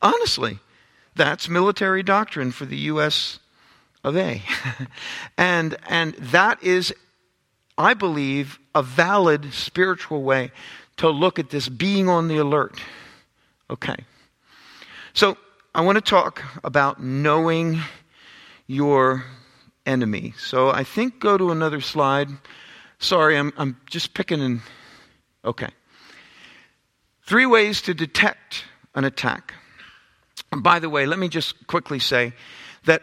Honestly, 0.03 0.59
that's 1.15 1.49
military 1.49 2.03
doctrine 2.03 2.51
for 2.51 2.65
the 2.65 2.77
U.S. 2.91 3.39
of 4.03 4.17
A. 4.17 4.43
and, 5.39 5.77
and 5.89 6.15
that 6.15 6.61
is, 6.61 6.93
I 7.79 7.95
believe, 7.95 8.59
a 8.75 8.83
valid 8.83 9.55
spiritual 9.55 10.25
way 10.25 10.51
to 10.97 11.09
look 11.09 11.39
at 11.39 11.51
this 11.51 11.69
being 11.69 12.09
on 12.09 12.27
the 12.27 12.39
alert. 12.39 12.81
Okay. 13.71 13.97
So 15.15 15.37
I 15.75 15.81
want 15.81 15.97
to 15.97 16.03
talk 16.03 16.43
about 16.63 17.03
knowing 17.03 17.81
your 18.67 19.25
enemy. 19.87 20.35
So 20.37 20.69
I 20.69 20.85
think 20.85 21.19
go 21.19 21.39
to 21.39 21.51
another 21.51 21.81
slide. 21.81 22.29
Sorry, 22.99 23.39
I'm, 23.39 23.55
I'm 23.57 23.81
just 23.87 24.13
picking 24.13 24.43
and. 24.43 24.61
Okay. 25.45 25.71
Three 27.25 27.47
ways 27.47 27.81
to 27.83 27.95
detect 27.95 28.65
an 28.95 29.05
attack. 29.05 29.55
And 30.51 30.63
by 30.63 30.79
the 30.79 30.91
way, 30.91 31.07
let 31.07 31.19
me 31.19 31.29
just 31.29 31.67
quickly 31.67 31.99
say 31.99 32.35
that 32.85 33.03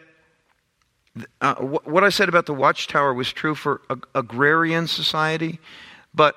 uh, 1.42 1.56
what 1.56 2.04
I 2.04 2.10
said 2.10 2.30
about 2.30 2.46
the 2.46 2.54
watchtower 2.54 3.16
was 3.16 3.34
true 3.34 3.56
for 3.56 3.82
ag- 3.90 4.06
agrarian 4.14 4.86
society, 4.86 5.60
but 6.14 6.36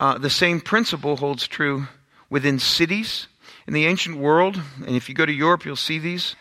uh, 0.00 0.16
the 0.16 0.30
same 0.30 0.62
principle 0.62 1.16
holds 1.16 1.46
true 1.46 1.86
within 2.30 2.58
cities 2.58 3.28
in 3.66 3.74
the 3.74 3.86
ancient 3.86 4.16
world, 4.18 4.60
and 4.86 4.94
if 4.94 5.08
you 5.08 5.14
go 5.14 5.26
to 5.26 5.32
Europe, 5.32 5.64
you'll 5.64 5.76
see 5.76 5.98
these. 5.98 6.36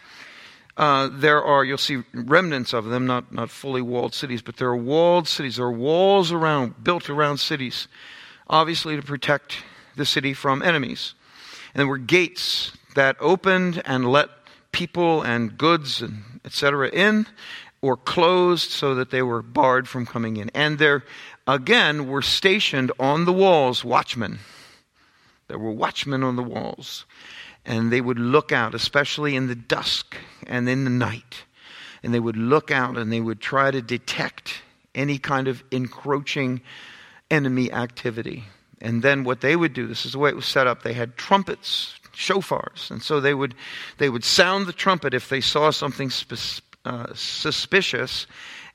Uh, 0.77 1.09
there 1.11 1.43
are, 1.43 1.63
you'll 1.63 1.77
see 1.77 2.03
remnants 2.13 2.73
of 2.73 2.85
them, 2.85 3.07
not, 3.07 3.31
not 3.31 3.49
fully 3.49 3.81
walled 3.81 4.13
cities, 4.13 4.41
but 4.41 4.57
there 4.57 4.67
are 4.67 4.75
walled 4.75 5.27
cities. 5.27 5.55
There 5.55 5.65
are 5.65 5.71
walls 5.71 6.31
around, 6.31 6.83
built 6.83 7.09
around 7.09 7.37
cities, 7.37 7.87
obviously 8.49 8.95
to 8.95 9.01
protect 9.01 9.63
the 9.95 10.05
city 10.05 10.33
from 10.33 10.61
enemies. 10.61 11.13
And 11.73 11.79
there 11.79 11.87
were 11.87 11.97
gates 11.97 12.73
that 12.95 13.15
opened 13.19 13.81
and 13.85 14.11
let 14.11 14.29
people 14.71 15.21
and 15.21 15.57
goods 15.57 16.01
and 16.01 16.23
etc. 16.43 16.89
in, 16.89 17.25
or 17.81 17.97
closed 17.97 18.69
so 18.69 18.95
that 18.95 19.09
they 19.09 19.21
were 19.21 19.41
barred 19.41 19.87
from 19.87 20.05
coming 20.05 20.37
in. 20.37 20.51
And 20.53 20.77
there, 20.77 21.03
again, 21.47 22.07
were 22.07 22.21
stationed 22.21 22.91
on 22.99 23.25
the 23.25 23.33
walls 23.33 23.83
watchmen 23.83 24.39
there 25.47 25.59
were 25.59 25.71
watchmen 25.71 26.23
on 26.23 26.35
the 26.35 26.43
walls, 26.43 27.05
and 27.65 27.91
they 27.91 28.01
would 28.01 28.19
look 28.19 28.51
out, 28.51 28.75
especially 28.75 29.35
in 29.35 29.47
the 29.47 29.55
dusk 29.55 30.15
and 30.47 30.67
in 30.69 30.83
the 30.83 30.89
night. 30.89 31.43
And 32.03 32.13
they 32.13 32.19
would 32.19 32.37
look 32.37 32.69
out 32.71 32.97
and 32.97 33.11
they 33.11 33.21
would 33.21 33.39
try 33.39 33.71
to 33.71 33.81
detect 33.81 34.61
any 34.93 35.17
kind 35.17 35.47
of 35.47 35.63
encroaching 35.71 36.61
enemy 37.31 37.71
activity. 37.71 38.43
And 38.81 39.01
then 39.01 39.23
what 39.23 39.41
they 39.41 39.55
would 39.55 39.73
do, 39.73 39.87
this 39.87 40.05
is 40.05 40.11
the 40.11 40.19
way 40.19 40.29
it 40.29 40.35
was 40.35 40.45
set 40.45 40.67
up, 40.67 40.83
they 40.83 40.93
had 40.93 41.17
trumpets, 41.17 41.99
shofars. 42.13 42.91
And 42.91 43.01
so 43.01 43.19
they 43.19 43.33
would, 43.33 43.55
they 43.97 44.09
would 44.09 44.23
sound 44.23 44.67
the 44.67 44.73
trumpet 44.73 45.13
if 45.13 45.29
they 45.29 45.41
saw 45.41 45.71
something 45.71 46.09
sp- 46.13 46.61
uh, 46.85 47.07
suspicious. 47.15 48.27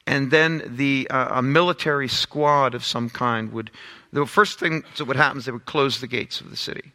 And 0.06 0.30
then 0.30 0.62
the, 0.66 1.08
uh, 1.10 1.38
a 1.38 1.42
military 1.42 2.08
squad 2.08 2.74
of 2.74 2.84
some 2.84 3.10
kind 3.10 3.52
would 3.52 3.70
the 4.12 4.26
first 4.26 4.58
thing 4.58 4.84
that 4.96 5.04
would 5.04 5.16
happen 5.16 5.38
is 5.38 5.44
they 5.44 5.52
would 5.52 5.66
close 5.66 6.00
the 6.00 6.06
gates 6.06 6.40
of 6.40 6.50
the 6.50 6.56
city. 6.56 6.92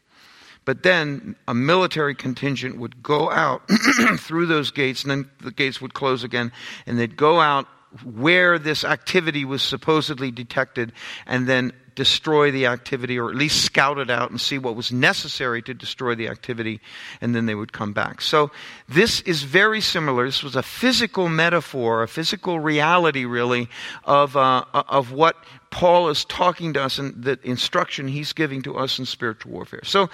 But 0.65 0.81
then 0.81 1.35
a 1.47 1.53
military 1.53 2.15
contingent 2.15 2.77
would 2.79 3.03
go 3.03 3.29
out 3.29 3.61
through 4.17 4.47
those 4.47 4.71
gates, 4.71 5.03
and 5.03 5.11
then 5.11 5.29
the 5.41 5.51
gates 5.51 5.79
would 5.79 5.93
close 5.93 6.23
again, 6.23 6.51
and 6.87 6.99
they'd 6.99 7.15
go 7.15 7.39
out 7.39 7.67
where 8.03 8.59
this 8.59 8.83
activity 8.83 9.45
was 9.45 9.61
supposedly 9.61 10.31
detected, 10.31 10.91
and 11.27 11.47
then 11.47 11.71
destroy 11.95 12.51
the 12.51 12.65
activity 12.65 13.17
or 13.17 13.29
at 13.29 13.35
least 13.35 13.63
scout 13.63 13.97
it 13.97 14.09
out 14.09 14.29
and 14.29 14.39
see 14.39 14.57
what 14.57 14.75
was 14.75 14.91
necessary 14.91 15.61
to 15.61 15.73
destroy 15.73 16.13
the 16.13 16.27
activity, 16.27 16.81
and 17.21 17.33
then 17.33 17.45
they 17.45 17.55
would 17.55 17.71
come 17.71 17.93
back. 17.93 18.21
So 18.21 18.51
this 18.87 19.21
is 19.21 19.43
very 19.43 19.81
similar. 19.81 20.25
This 20.25 20.43
was 20.43 20.55
a 20.55 20.63
physical 20.63 21.29
metaphor, 21.29 22.03
a 22.03 22.07
physical 22.07 22.59
reality, 22.59 23.25
really, 23.25 23.69
of, 24.03 24.35
uh, 24.35 24.65
of 24.73 25.11
what 25.11 25.37
Paul 25.75 26.07
is 26.07 26.23
talking 26.23 26.71
to 26.71 26.83
us 26.83 26.99
and 26.99 27.21
the 27.21 27.37
instruction 27.43 28.07
he's 28.07 28.31
giving 28.31 28.61
to 28.61 28.77
us 28.77 28.97
in 28.97 29.05
spiritual 29.05 29.51
warfare. 29.51 29.83
So 29.83 30.09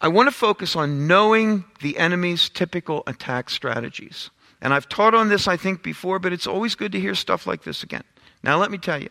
I 0.00 0.08
want 0.08 0.28
to 0.28 0.34
focus 0.34 0.74
on 0.74 1.06
knowing 1.06 1.66
the 1.82 1.98
enemy's 1.98 2.48
typical 2.48 3.02
attack 3.06 3.50
strategies. 3.50 4.30
And 4.62 4.72
I've 4.72 4.88
taught 4.88 5.12
on 5.12 5.28
this, 5.28 5.46
I 5.46 5.58
think, 5.58 5.82
before, 5.82 6.18
but 6.18 6.32
it's 6.32 6.46
always 6.46 6.74
good 6.74 6.92
to 6.92 7.00
hear 7.00 7.14
stuff 7.14 7.46
like 7.46 7.62
this 7.62 7.82
again. 7.82 8.04
Now, 8.42 8.56
let 8.56 8.70
me 8.70 8.78
tell 8.78 9.02
you 9.02 9.10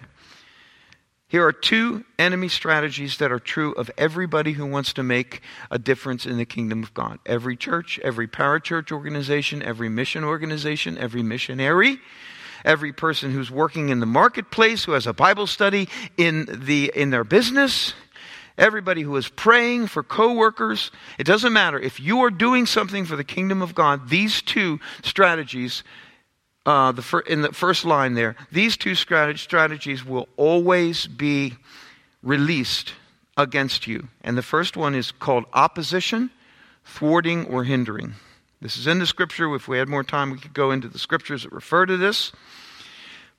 here 1.28 1.46
are 1.46 1.54
two 1.54 2.04
enemy 2.18 2.48
strategies 2.48 3.20
that 3.20 3.32
are 3.32 3.40
true 3.40 3.74
of 3.74 3.92
everybody 3.96 4.54
who 4.54 4.66
wants 4.66 4.94
to 4.94 5.04
make 5.04 5.44
a 5.70 5.78
difference 5.78 6.26
in 6.26 6.38
the 6.38 6.46
kingdom 6.46 6.82
of 6.82 6.96
God. 6.96 7.20
Every 7.28 7.56
church, 7.56 8.00
every 8.00 8.28
parachurch 8.28 8.92
organization, 8.92 9.62
every 9.62 9.88
mission 9.88 10.24
organization, 10.24 10.98
every 10.98 11.22
missionary, 11.22 12.00
every 12.66 12.94
person 12.94 13.32
who's 13.32 13.52
working 13.52 13.90
in 13.90 14.00
the 14.00 14.06
marketplace, 14.06 14.84
who 14.84 14.94
has 14.94 15.08
a 15.08 15.14
Bible 15.14 15.48
study 15.48 15.90
in, 16.18 16.48
the, 16.66 16.92
in 16.96 17.10
their 17.10 17.24
business, 17.24 17.94
everybody 18.58 19.02
who 19.02 19.16
is 19.16 19.28
praying 19.28 19.88
for 19.88 20.04
coworkers. 20.04 20.92
It 21.18 21.26
doesn't 21.26 21.54
matter. 21.54 21.80
If 21.80 22.00
you 22.00 22.22
are 22.22 22.32
doing 22.32 22.66
something 22.66 23.06
for 23.06 23.16
the 23.16 23.24
kingdom 23.24 23.62
of 23.62 23.76
God, 23.76 24.10
these 24.10 24.42
two 24.42 24.80
strategies 25.04 25.84
uh, 26.66 26.92
the 26.92 27.02
fir- 27.02 27.22
in 27.22 27.42
the 27.42 27.52
first 27.52 27.86
line 27.86 28.14
there, 28.14 28.36
these 28.52 28.78
two 28.78 28.96
strategies 28.96 30.06
will 30.06 30.28
always 30.38 31.08
be 31.08 31.56
released 32.22 32.94
against 33.38 33.88
you. 33.88 34.08
And 34.24 34.38
the 34.38 34.44
first 34.44 34.78
one 34.78 34.94
is 34.94 35.12
called 35.12 35.46
opposition, 35.54 36.30
thwarting, 36.84 37.46
or 37.46 37.64
hindering. 37.64 38.14
This 38.62 38.78
is 38.78 38.86
in 38.86 39.00
the 39.00 39.08
scripture. 39.08 39.54
If 39.56 39.68
we 39.68 39.80
had 39.80 39.90
more 39.90 40.04
time, 40.04 40.30
we 40.30 40.38
could 40.38 40.54
go 40.54 40.70
into 40.70 40.88
the 40.88 41.00
scriptures 41.00 41.44
that 41.44 41.52
refer 41.52 41.86
to 41.88 41.98
this. 41.98 42.32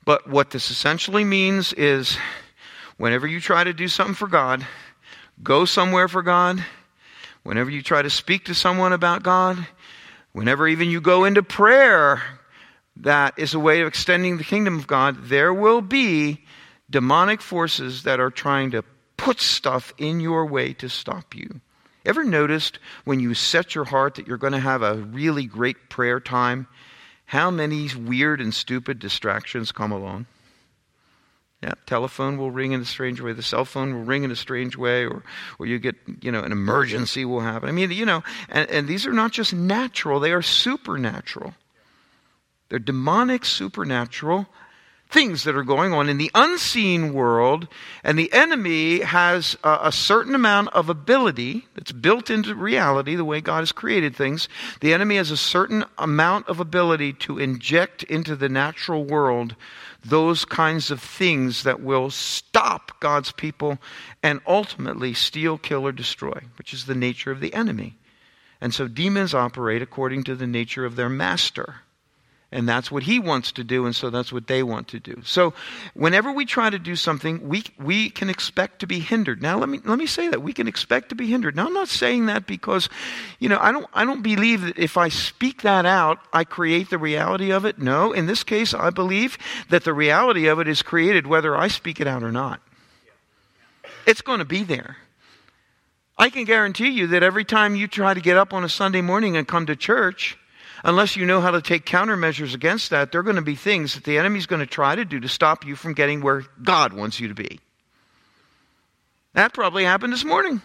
But 0.05 0.29
what 0.29 0.51
this 0.51 0.71
essentially 0.71 1.23
means 1.23 1.73
is 1.73 2.17
whenever 2.97 3.29
you 3.29 3.41
try 3.41 3.63
to 3.63 3.73
do 3.73 3.87
something 3.87 4.17
for 4.17 4.27
God, 4.27 4.67
go 5.41 5.65
somewhere 5.65 6.09
for 6.09 6.23
God, 6.23 6.65
whenever 7.45 7.71
you 7.71 7.83
try 7.83 8.03
to 8.03 8.11
speak 8.11 8.47
to 8.47 8.55
someone 8.55 8.93
about 8.93 9.23
God, 9.23 9.65
whenever 10.33 10.67
even 10.67 10.91
you 10.91 11.01
go 11.01 11.25
into 11.25 11.45
prayer, 11.45 12.21
that 12.97 13.39
is 13.39 13.55
a 13.55 13.61
way 13.61 13.81
of 13.81 13.87
extending 13.87 14.39
the 14.39 14.45
kingdom 14.45 14.77
of 14.77 14.89
God, 14.89 15.27
there 15.27 15.55
will 15.55 15.83
be 15.83 16.45
demonic 16.91 17.41
forces 17.41 18.03
that 18.03 18.19
are 18.19 18.31
trying 18.31 18.73
to 18.73 18.83
put 19.17 19.41
stuff 19.41 19.95
in 19.99 20.19
your 20.19 20.47
way 20.47 20.73
to 20.75 20.89
stop 20.89 21.33
you. 21.33 21.61
Ever 22.05 22.25
noticed 22.25 22.79
when 23.05 23.21
you 23.21 23.35
set 23.35 23.75
your 23.75 23.85
heart 23.85 24.17
that 24.17 24.27
you're 24.27 24.37
going 24.37 24.53
to 24.53 24.59
have 24.59 24.83
a 24.83 24.97
really 24.97 25.45
great 25.45 25.89
prayer 25.89 26.21
time, 26.21 26.67
how 27.27 27.51
many 27.51 27.89
weird 27.95 28.41
and 28.41 28.53
stupid 28.53 28.99
distractions 28.99 29.73
come 29.73 29.93
along? 29.93 30.27
Yeah, 31.63 31.75
telephone 31.87 32.39
will 32.39 32.51
ring 32.51 32.73
in 32.73 32.81
a 32.81 32.85
strange 32.85 33.21
way. 33.21 33.33
The 33.33 33.43
cell 33.43 33.65
phone 33.65 33.95
will 33.95 34.03
ring 34.03 34.25
in 34.25 34.33
a 34.33 34.37
strange 34.37 34.77
way, 34.77 35.07
or, 35.07 35.23
or 35.61 35.67
you 35.67 35.79
get, 35.79 35.95
you 36.21 36.33
know, 36.33 36.41
an 36.41 36.51
emergency 36.51 37.25
will 37.25 37.41
happen. 37.41 37.69
I 37.69 37.73
mean, 37.73 37.93
you 37.93 38.05
know, 38.05 38.25
and, 38.49 38.69
and 38.69 38.89
these 38.89 39.07
are 39.07 39.13
not 39.13 39.31
just 39.31 39.55
natural, 39.55 40.19
they 40.19 40.33
are 40.33 40.43
supernatural. 40.43 41.55
They're 42.69 42.81
demonic, 42.81 43.45
supernatural 43.45 44.49
things 45.13 45.45
that 45.45 45.55
are 45.55 45.63
going 45.63 45.93
on 45.93 46.09
in 46.09 46.17
the 46.17 46.31
unseen 46.35 47.13
world, 47.13 47.69
and 48.03 48.19
the 48.19 48.33
enemy 48.33 49.01
has 49.01 49.57
a, 49.63 49.81
a, 49.85 49.93
certain 49.93 50.35
amount 50.35 50.69
of 50.71 50.89
ability 50.89 51.67
that's 51.75 51.93
built 51.93 52.31
into 52.31 52.55
reality, 52.55 53.15
the 53.15 53.25
way 53.25 53.41
God 53.41 53.59
has 53.59 53.73
created 53.73 54.17
things. 54.17 54.49
The 54.81 54.95
enemy 54.95 55.17
has 55.17 55.31
a 55.31 55.37
certain 55.37 55.85
amount 55.99 56.49
of 56.49 56.61
ability 56.61 57.13
to 57.15 57.39
inject 57.39 58.03
into 58.05 58.35
the 58.35 58.49
natural 58.49 59.05
world 59.05 59.55
those 60.05 60.45
kinds 60.45 60.91
of 60.91 61.01
things 61.01 61.63
that 61.63 61.81
will 61.81 62.11
stop 62.11 62.99
God's 62.99 63.33
people 63.33 63.79
and 64.23 64.41
ultimately 64.47 65.15
steal, 65.15 65.59
kill, 65.59 65.87
or 65.87 65.93
destroy, 65.93 66.41
which 66.59 66.73
is 66.73 66.87
the 66.87 66.95
nature 66.95 67.31
of 67.31 67.41
the 67.41 67.55
enemy. 67.55 67.97
And 68.61 68.73
so 68.73 68.89
demons 68.89 69.35
operate 69.35 69.83
according 69.83 70.25
to 70.25 70.35
the 70.35 70.47
nature 70.47 70.85
of 70.85 70.97
their 70.97 71.09
master 71.09 71.77
and 72.53 72.69
that's 72.69 72.91
what 72.91 73.03
he 73.03 73.19
wants 73.19 73.51
to 73.53 73.65
do 73.65 73.87
and 73.87 73.97
so 73.97 74.11
that's 74.11 74.33
what 74.33 74.47
they 74.47 74.63
want 74.63 74.89
to 74.89 75.01
do. 75.01 75.21
So 75.25 75.55
whenever 75.95 76.31
we 76.31 76.45
try 76.45 76.71
to 76.71 76.79
do 76.79 76.95
something 76.95 77.49
we, 77.49 77.65
we 77.79 78.11
can 78.11 78.31
expect 78.31 78.81
to 78.81 78.87
be 78.87 79.01
hindered. 79.01 79.43
Now 79.43 79.59
let 79.59 79.69
me, 79.69 79.81
let 79.85 79.99
me 79.99 80.07
say 80.07 80.29
that. 80.29 80.43
We 80.43 80.53
can 80.53 80.69
expect 80.69 81.09
to 81.09 81.15
be 81.15 81.27
hindered. 81.27 81.57
Now 81.57 81.67
i'm 81.67 81.73
not 81.73 81.89
saying 81.89 82.27
that 82.27 82.47
because 82.47 82.89
you 83.39 83.49
know 83.49 83.59
i 83.61 83.73
don't, 83.73 83.87
I 83.95 84.05
don't 84.05 84.23
believe 84.23 84.61
that 84.63 84.79
if 84.79 84.97
i 84.97 85.09
speak 85.09 85.63
that 85.63 85.87
out 85.87 86.19
i 86.33 86.45
create 86.45 86.91
the 86.91 86.99
reality 86.99 87.51
of 87.51 87.65
it. 87.65 87.79
No. 87.79 88.13
In 88.13 88.27
this 88.27 88.45
case 88.45 88.75
i 88.75 88.91
believe 88.91 89.39
that 89.71 89.85
the 89.85 89.95
reality 89.95 90.47
of 90.47 90.61
it 90.61 90.69
is 90.69 90.83
created 90.83 91.27
whether 91.27 91.57
i 91.57 91.69
speak 91.69 92.01
it 92.01 92.07
out 92.07 92.23
or 92.23 92.33
not. 92.33 92.61
It's 94.07 94.21
going 94.21 94.41
to 94.41 94.45
be 94.45 94.63
there. 94.63 94.97
I 96.19 96.31
can 96.31 96.45
guarantee 96.45 96.91
you 96.91 97.09
that 97.09 97.23
every 97.23 97.45
time 97.45 97.75
you 97.75 97.89
try 97.89 98.15
to 98.15 98.21
get 98.21 98.37
up 98.37 98.53
on 98.53 98.65
a 98.65 98.69
Sunday 98.69 99.01
morning 99.01 99.37
and 99.37 99.49
come 99.49 99.67
to 99.67 99.77
church, 99.77 100.37
unless 100.85 101.17
you 101.17 101.25
know 101.27 101.41
how 101.41 101.51
to 101.51 101.63
take 101.63 101.87
countermeasures 101.87 102.55
against 102.55 102.91
that, 102.91 103.13
there 103.13 103.21
are 103.21 103.25
going 103.25 103.37
to 103.37 103.43
be 103.43 103.55
things 103.55 103.95
that 103.95 104.05
the 104.05 104.19
enemy's 104.19 104.47
going 104.47 104.61
to 104.61 104.67
try 104.67 104.95
to 104.95 105.05
do 105.05 105.21
to 105.21 105.29
stop 105.29 105.67
you 105.67 105.77
from 105.77 105.95
getting 105.95 106.21
where 106.21 106.45
God 106.63 106.93
wants 106.93 107.21
you 107.21 107.29
to 107.29 107.35
be. 107.35 107.61
That 109.35 109.55
probably 109.55 109.85
happened 109.85 110.13
this 110.13 110.25
morning. 110.25 110.61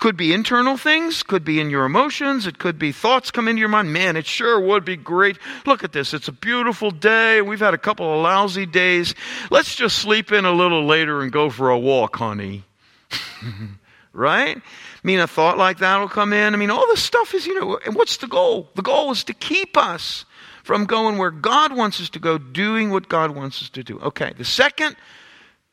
Could 0.00 0.16
be 0.16 0.32
internal 0.32 0.78
things, 0.78 1.22
could 1.22 1.44
be 1.44 1.60
in 1.60 1.68
your 1.68 1.84
emotions, 1.84 2.46
it 2.46 2.58
could 2.58 2.78
be 2.78 2.92
thoughts 2.92 3.30
come 3.30 3.46
into 3.46 3.60
your 3.60 3.68
mind. 3.68 3.92
Man, 3.92 4.16
it 4.16 4.26
sure 4.26 4.58
would 4.58 4.84
be 4.84 4.96
great. 4.96 5.38
Look 5.66 5.84
at 5.84 5.92
this. 5.92 6.14
It's 6.14 6.28
a 6.28 6.32
beautiful 6.32 6.90
day. 6.90 7.42
We've 7.42 7.60
had 7.60 7.74
a 7.74 7.78
couple 7.78 8.12
of 8.12 8.22
lousy 8.22 8.66
days. 8.66 9.14
Let's 9.50 9.76
just 9.76 9.98
sleep 9.98 10.32
in 10.32 10.44
a 10.44 10.52
little 10.52 10.86
later 10.86 11.20
and 11.20 11.30
go 11.30 11.50
for 11.50 11.68
a 11.68 11.78
walk, 11.78 12.16
honey. 12.16 12.64
right? 14.12 14.56
I 14.56 14.60
mean, 15.02 15.20
a 15.20 15.26
thought 15.26 15.58
like 15.58 15.78
that 15.78 15.98
will 15.98 16.08
come 16.08 16.32
in. 16.32 16.54
I 16.54 16.56
mean, 16.56 16.70
all 16.70 16.86
this 16.88 17.02
stuff 17.02 17.34
is, 17.34 17.46
you 17.46 17.58
know, 17.58 17.78
and 17.84 17.94
what's 17.94 18.18
the 18.18 18.26
goal? 18.26 18.68
The 18.74 18.82
goal 18.82 19.10
is 19.10 19.24
to 19.24 19.34
keep 19.34 19.76
us 19.76 20.24
from 20.62 20.84
going 20.84 21.18
where 21.18 21.30
God 21.30 21.76
wants 21.76 22.00
us 22.00 22.08
to 22.10 22.18
go, 22.18 22.38
doing 22.38 22.90
what 22.90 23.08
God 23.08 23.32
wants 23.32 23.62
us 23.62 23.68
to 23.70 23.82
do. 23.82 23.98
Okay, 24.00 24.32
the 24.36 24.44
second 24.44 24.96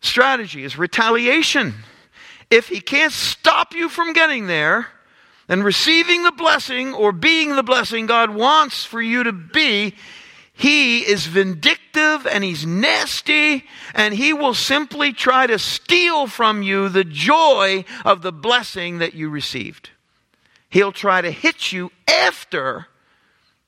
strategy 0.01 0.63
is 0.63 0.77
retaliation. 0.77 1.73
If 2.49 2.67
He 2.69 2.81
can't 2.81 3.13
stop 3.13 3.73
you 3.73 3.89
from 3.89 4.13
getting 4.13 4.47
there, 4.47 4.87
and 5.49 5.63
receiving 5.63 6.23
the 6.23 6.31
blessing 6.31 6.93
or 6.93 7.11
being 7.11 7.55
the 7.55 7.63
blessing 7.63 8.05
God 8.05 8.29
wants 8.29 8.85
for 8.85 9.01
you 9.01 9.23
to 9.23 9.33
be, 9.33 9.95
he 10.59 10.99
is 11.09 11.25
vindictive 11.25 12.27
and 12.27 12.43
he's 12.43 12.65
nasty 12.65 13.63
and 13.95 14.13
he 14.13 14.33
will 14.33 14.53
simply 14.53 15.13
try 15.13 15.47
to 15.47 15.57
steal 15.57 16.27
from 16.27 16.61
you 16.63 16.89
the 16.89 17.05
joy 17.05 17.85
of 18.03 18.23
the 18.23 18.33
blessing 18.33 18.97
that 18.97 19.13
you 19.13 19.29
received. 19.29 19.91
He'll 20.69 20.91
try 20.91 21.21
to 21.21 21.31
hit 21.31 21.71
you 21.71 21.93
after 22.09 22.87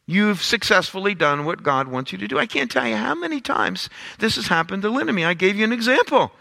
you've 0.06 0.44
successfully 0.44 1.16
done 1.16 1.46
what 1.46 1.64
God 1.64 1.88
wants 1.88 2.12
you 2.12 2.18
to 2.18 2.28
do. 2.28 2.38
I 2.38 2.46
can't 2.46 2.70
tell 2.70 2.86
you 2.86 2.98
how 2.98 3.16
many 3.16 3.40
times 3.40 3.90
this 4.20 4.36
has 4.36 4.48
happened 4.48 4.82
to 4.82 4.90
Lynn. 4.90 5.18
I 5.24 5.34
gave 5.34 5.56
you 5.56 5.64
an 5.64 5.72
example. 5.72 6.34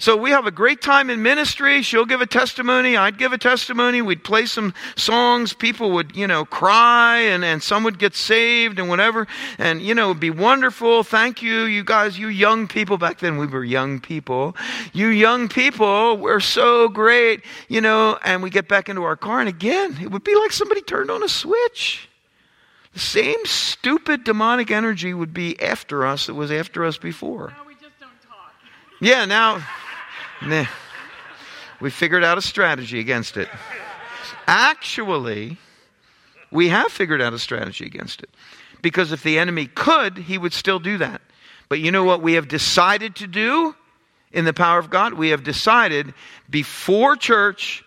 So 0.00 0.16
we 0.16 0.30
have 0.30 0.46
a 0.46 0.50
great 0.50 0.80
time 0.80 1.10
in 1.10 1.22
ministry. 1.22 1.82
She'll 1.82 2.06
give 2.06 2.22
a 2.22 2.26
testimony. 2.26 2.96
I'd 2.96 3.18
give 3.18 3.34
a 3.34 3.38
testimony. 3.38 4.00
We'd 4.00 4.24
play 4.24 4.46
some 4.46 4.72
songs. 4.96 5.52
People 5.52 5.90
would, 5.90 6.16
you 6.16 6.26
know, 6.26 6.46
cry 6.46 7.18
and, 7.18 7.44
and 7.44 7.62
some 7.62 7.84
would 7.84 7.98
get 7.98 8.14
saved 8.14 8.78
and 8.78 8.88
whatever. 8.88 9.28
And, 9.58 9.82
you 9.82 9.94
know, 9.94 10.08
it'd 10.08 10.18
be 10.18 10.30
wonderful. 10.30 11.02
Thank 11.02 11.42
you, 11.42 11.64
you 11.64 11.84
guys, 11.84 12.18
you 12.18 12.28
young 12.28 12.66
people. 12.66 12.96
Back 12.96 13.18
then 13.18 13.36
we 13.36 13.46
were 13.46 13.62
young 13.62 14.00
people. 14.00 14.56
You 14.94 15.08
young 15.08 15.50
people, 15.50 16.16
we're 16.16 16.40
so 16.40 16.88
great, 16.88 17.44
you 17.68 17.82
know, 17.82 18.18
and 18.24 18.42
we 18.42 18.48
get 18.48 18.68
back 18.68 18.88
into 18.88 19.02
our 19.02 19.16
car 19.16 19.40
and 19.40 19.50
again, 19.50 19.98
it 20.00 20.10
would 20.10 20.24
be 20.24 20.34
like 20.34 20.52
somebody 20.52 20.80
turned 20.80 21.10
on 21.10 21.22
a 21.22 21.28
switch. 21.28 22.08
The 22.94 23.00
same 23.00 23.44
stupid 23.44 24.24
demonic 24.24 24.70
energy 24.70 25.12
would 25.12 25.34
be 25.34 25.60
after 25.60 26.06
us 26.06 26.24
that 26.24 26.34
was 26.34 26.50
after 26.50 26.86
us 26.86 26.96
before. 26.96 27.48
Now 27.48 27.66
we 27.66 27.74
just 27.74 28.00
don't 28.00 28.08
talk. 28.26 28.54
Yeah, 28.98 29.26
now. 29.26 29.62
Nah. 30.42 30.66
We 31.80 31.90
figured 31.90 32.24
out 32.24 32.38
a 32.38 32.42
strategy 32.42 33.00
against 33.00 33.36
it. 33.36 33.48
Actually, 34.46 35.56
we 36.50 36.68
have 36.68 36.90
figured 36.92 37.22
out 37.22 37.32
a 37.32 37.38
strategy 37.38 37.86
against 37.86 38.22
it. 38.22 38.30
Because 38.82 39.12
if 39.12 39.22
the 39.22 39.38
enemy 39.38 39.66
could, 39.66 40.16
he 40.16 40.38
would 40.38 40.52
still 40.52 40.78
do 40.78 40.98
that. 40.98 41.20
But 41.68 41.80
you 41.80 41.90
know 41.90 42.04
what 42.04 42.22
we 42.22 42.34
have 42.34 42.48
decided 42.48 43.16
to 43.16 43.26
do 43.26 43.74
in 44.32 44.44
the 44.44 44.52
power 44.52 44.78
of 44.78 44.90
God? 44.90 45.14
We 45.14 45.30
have 45.30 45.42
decided 45.42 46.14
before 46.48 47.16
church 47.16 47.84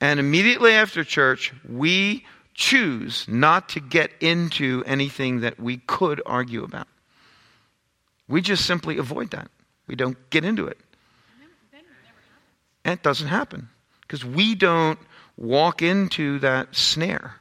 and 0.00 0.20
immediately 0.20 0.72
after 0.72 1.04
church, 1.04 1.52
we 1.68 2.24
choose 2.54 3.26
not 3.28 3.68
to 3.70 3.80
get 3.80 4.10
into 4.20 4.82
anything 4.86 5.40
that 5.40 5.58
we 5.58 5.78
could 5.78 6.20
argue 6.26 6.64
about. 6.64 6.88
We 8.28 8.40
just 8.40 8.66
simply 8.66 8.98
avoid 8.98 9.30
that. 9.30 9.48
We 9.86 9.94
don't 9.94 10.18
get 10.30 10.44
into 10.44 10.66
it. 10.66 10.78
And 12.86 12.92
it 12.92 13.02
doesn't 13.02 13.26
happen 13.26 13.68
because 14.02 14.24
we 14.24 14.54
don't 14.54 15.00
walk 15.36 15.82
into 15.82 16.38
that 16.38 16.76
snare. 16.76 17.34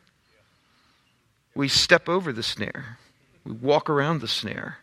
We 1.54 1.68
step 1.68 2.10
over 2.10 2.34
the 2.34 2.42
snare, 2.42 2.98
we 3.46 3.52
walk 3.52 3.88
around 3.92 4.22
the 4.22 4.28
snare. 4.28 4.80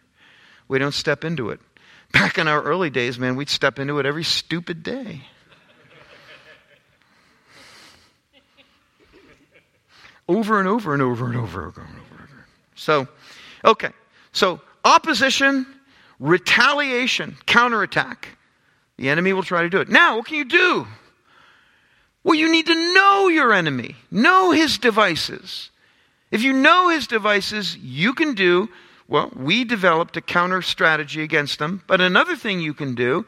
We 0.69 0.79
don't 0.79 0.95
step 0.95 1.25
into 1.25 1.51
it. 1.51 1.59
Back 2.13 2.39
in 2.39 2.47
our 2.47 2.63
early 2.63 2.91
days, 2.91 3.19
man, 3.19 3.35
we'd 3.35 3.51
step 3.51 3.81
into 3.81 3.99
it 3.99 4.07
every 4.07 4.23
stupid 4.23 4.85
day. 4.85 5.23
over 10.29 10.61
and 10.61 10.69
over 10.69 10.93
and 10.93 11.03
over 11.03 11.27
and 11.27 11.37
over 11.37 11.63
and 11.63 11.71
over 11.71 11.81
and 11.81 11.91
over. 11.91 12.47
So, 12.77 13.09
okay. 13.65 13.91
So, 14.31 14.61
opposition, 14.85 15.67
retaliation, 16.21 17.37
counterattack. 17.47 18.39
The 18.99 19.09
enemy 19.09 19.33
will 19.33 19.43
try 19.43 19.63
to 19.63 19.71
do 19.71 19.81
it. 19.81 19.89
Now, 19.89 20.17
what 20.17 20.27
can 20.27 20.37
you 20.37 20.45
do? 20.45 20.87
Well, 22.25 22.35
you 22.35 22.51
need 22.51 22.67
to 22.67 22.95
know 22.95 23.29
your 23.29 23.53
enemy, 23.53 23.97
know 24.11 24.53
his 24.53 24.79
devices. 24.79 25.71
If 26.31 26.43
you 26.43 26.53
know 26.53 26.89
his 26.89 27.07
devices, 27.07 27.77
you 27.77 28.15
can 28.15 28.35
do, 28.35 28.69
well, 29.09 29.33
we 29.35 29.65
developed 29.65 30.17
a 30.17 30.21
counter 30.21 30.63
strategy 30.63 31.23
against 31.23 31.59
them. 31.59 31.83
But 31.87 32.01
another 32.01 32.37
thing 32.37 32.61
you 32.61 32.75
can 32.75 32.95
do, 32.95 33.27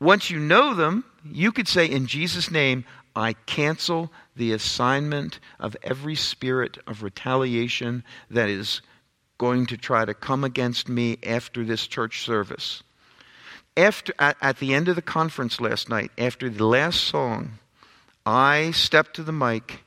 once 0.00 0.30
you 0.30 0.38
know 0.38 0.74
them, 0.74 1.04
you 1.24 1.52
could 1.52 1.68
say, 1.68 1.86
in 1.86 2.06
Jesus' 2.06 2.50
name, 2.50 2.84
I 3.14 3.34
cancel 3.34 4.10
the 4.36 4.52
assignment 4.52 5.40
of 5.58 5.76
every 5.82 6.14
spirit 6.14 6.78
of 6.86 7.02
retaliation 7.02 8.04
that 8.30 8.48
is 8.48 8.80
going 9.36 9.66
to 9.66 9.76
try 9.76 10.04
to 10.04 10.14
come 10.14 10.44
against 10.44 10.88
me 10.88 11.18
after 11.24 11.64
this 11.64 11.86
church 11.86 12.22
service 12.24 12.82
after, 13.78 14.12
at, 14.18 14.36
at 14.42 14.58
the 14.58 14.74
end 14.74 14.88
of 14.88 14.96
the 14.96 15.02
conference 15.02 15.60
last 15.60 15.88
night, 15.88 16.10
after 16.18 16.50
the 16.50 16.66
last 16.66 17.00
song, 17.00 17.58
I 18.26 18.72
stepped 18.72 19.14
to 19.16 19.22
the 19.22 19.32
mic 19.32 19.84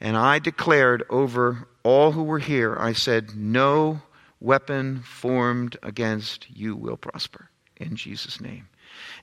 and 0.00 0.16
I 0.16 0.38
declared 0.38 1.04
over 1.10 1.68
all 1.82 2.12
who 2.12 2.22
were 2.22 2.38
here, 2.38 2.76
I 2.78 2.92
said, 2.92 3.36
No 3.36 4.02
weapon 4.40 5.00
formed 5.00 5.76
against 5.82 6.48
you 6.50 6.76
will 6.76 6.96
prosper 6.96 7.50
in 7.76 7.96
Jesus' 7.96 8.40
name. 8.40 8.68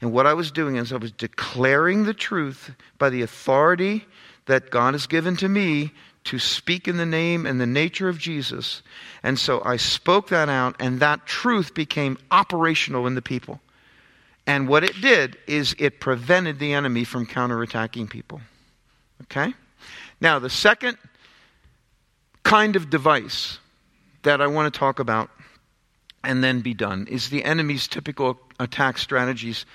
And 0.02 0.12
what 0.12 0.28
I 0.28 0.34
was 0.34 0.52
doing 0.52 0.76
is 0.76 0.92
I 0.92 0.98
was 0.98 1.12
declaring 1.12 2.04
the 2.04 2.14
truth 2.14 2.72
by 2.98 3.10
the 3.10 3.22
authority 3.22 4.06
that 4.46 4.72
God 4.72 4.94
has 4.94 5.08
given 5.08 5.36
to 5.38 5.48
me 5.48 5.92
to 6.26 6.40
speak 6.40 6.88
in 6.88 6.98
the 6.98 7.06
name 7.06 7.46
and 7.46 7.62
the 7.62 7.68
nature 7.68 8.10
of 8.10 8.18
Jesus. 8.18 8.82
And 9.24 9.40
so 9.40 9.62
I 9.64 9.78
spoke 9.78 10.30
that 10.30 10.50
out, 10.50 10.76
and 10.80 11.00
that 11.00 11.26
truth 11.26 11.74
became 11.74 12.18
operational 12.32 13.08
in 13.08 13.16
the 13.16 13.22
people. 13.22 13.62
And 14.50 14.68
what 14.68 14.84
it 14.84 15.00
did 15.00 15.38
is 15.46 15.76
it 15.78 16.00
prevented 16.00 16.58
the 16.58 16.74
enemy 16.74 17.04
from 17.04 17.28
counterattacking 17.28 18.10
people. 18.10 18.42
Okay? 19.26 19.54
Now, 20.20 20.40
the 20.40 20.50
second 20.50 20.98
kind 22.42 22.76
of 22.76 22.90
device 22.90 23.60
that 24.24 24.42
I 24.42 24.48
want 24.48 24.74
to 24.74 24.80
talk 24.80 24.98
about 24.98 25.30
and 26.24 26.44
then 26.44 26.62
be 26.62 26.74
done 26.74 27.06
is 27.12 27.30
the 27.30 27.44
enemy's 27.44 27.88
typical 27.88 28.40
attack 28.60 28.98
strategies 28.98 29.68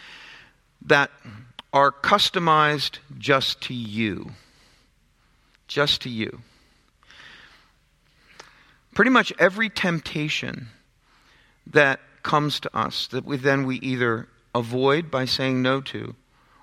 that 0.87 1.12
are 1.72 1.93
customized 1.93 2.99
just 3.16 3.61
to 3.61 3.75
you. 3.75 4.33
Just 5.68 6.03
to 6.03 6.09
you. 6.09 6.41
Pretty 8.93 9.12
much 9.12 9.33
every 9.39 9.70
temptation 9.70 10.66
that 11.68 12.01
comes 12.25 12.59
to 12.59 12.77
us 12.77 13.07
that 13.09 13.25
we 13.25 13.37
then 13.37 13.66
we 13.66 13.77
either 13.77 14.27
avoid 14.55 15.11
by 15.11 15.25
saying 15.25 15.61
no 15.61 15.81
to 15.81 16.15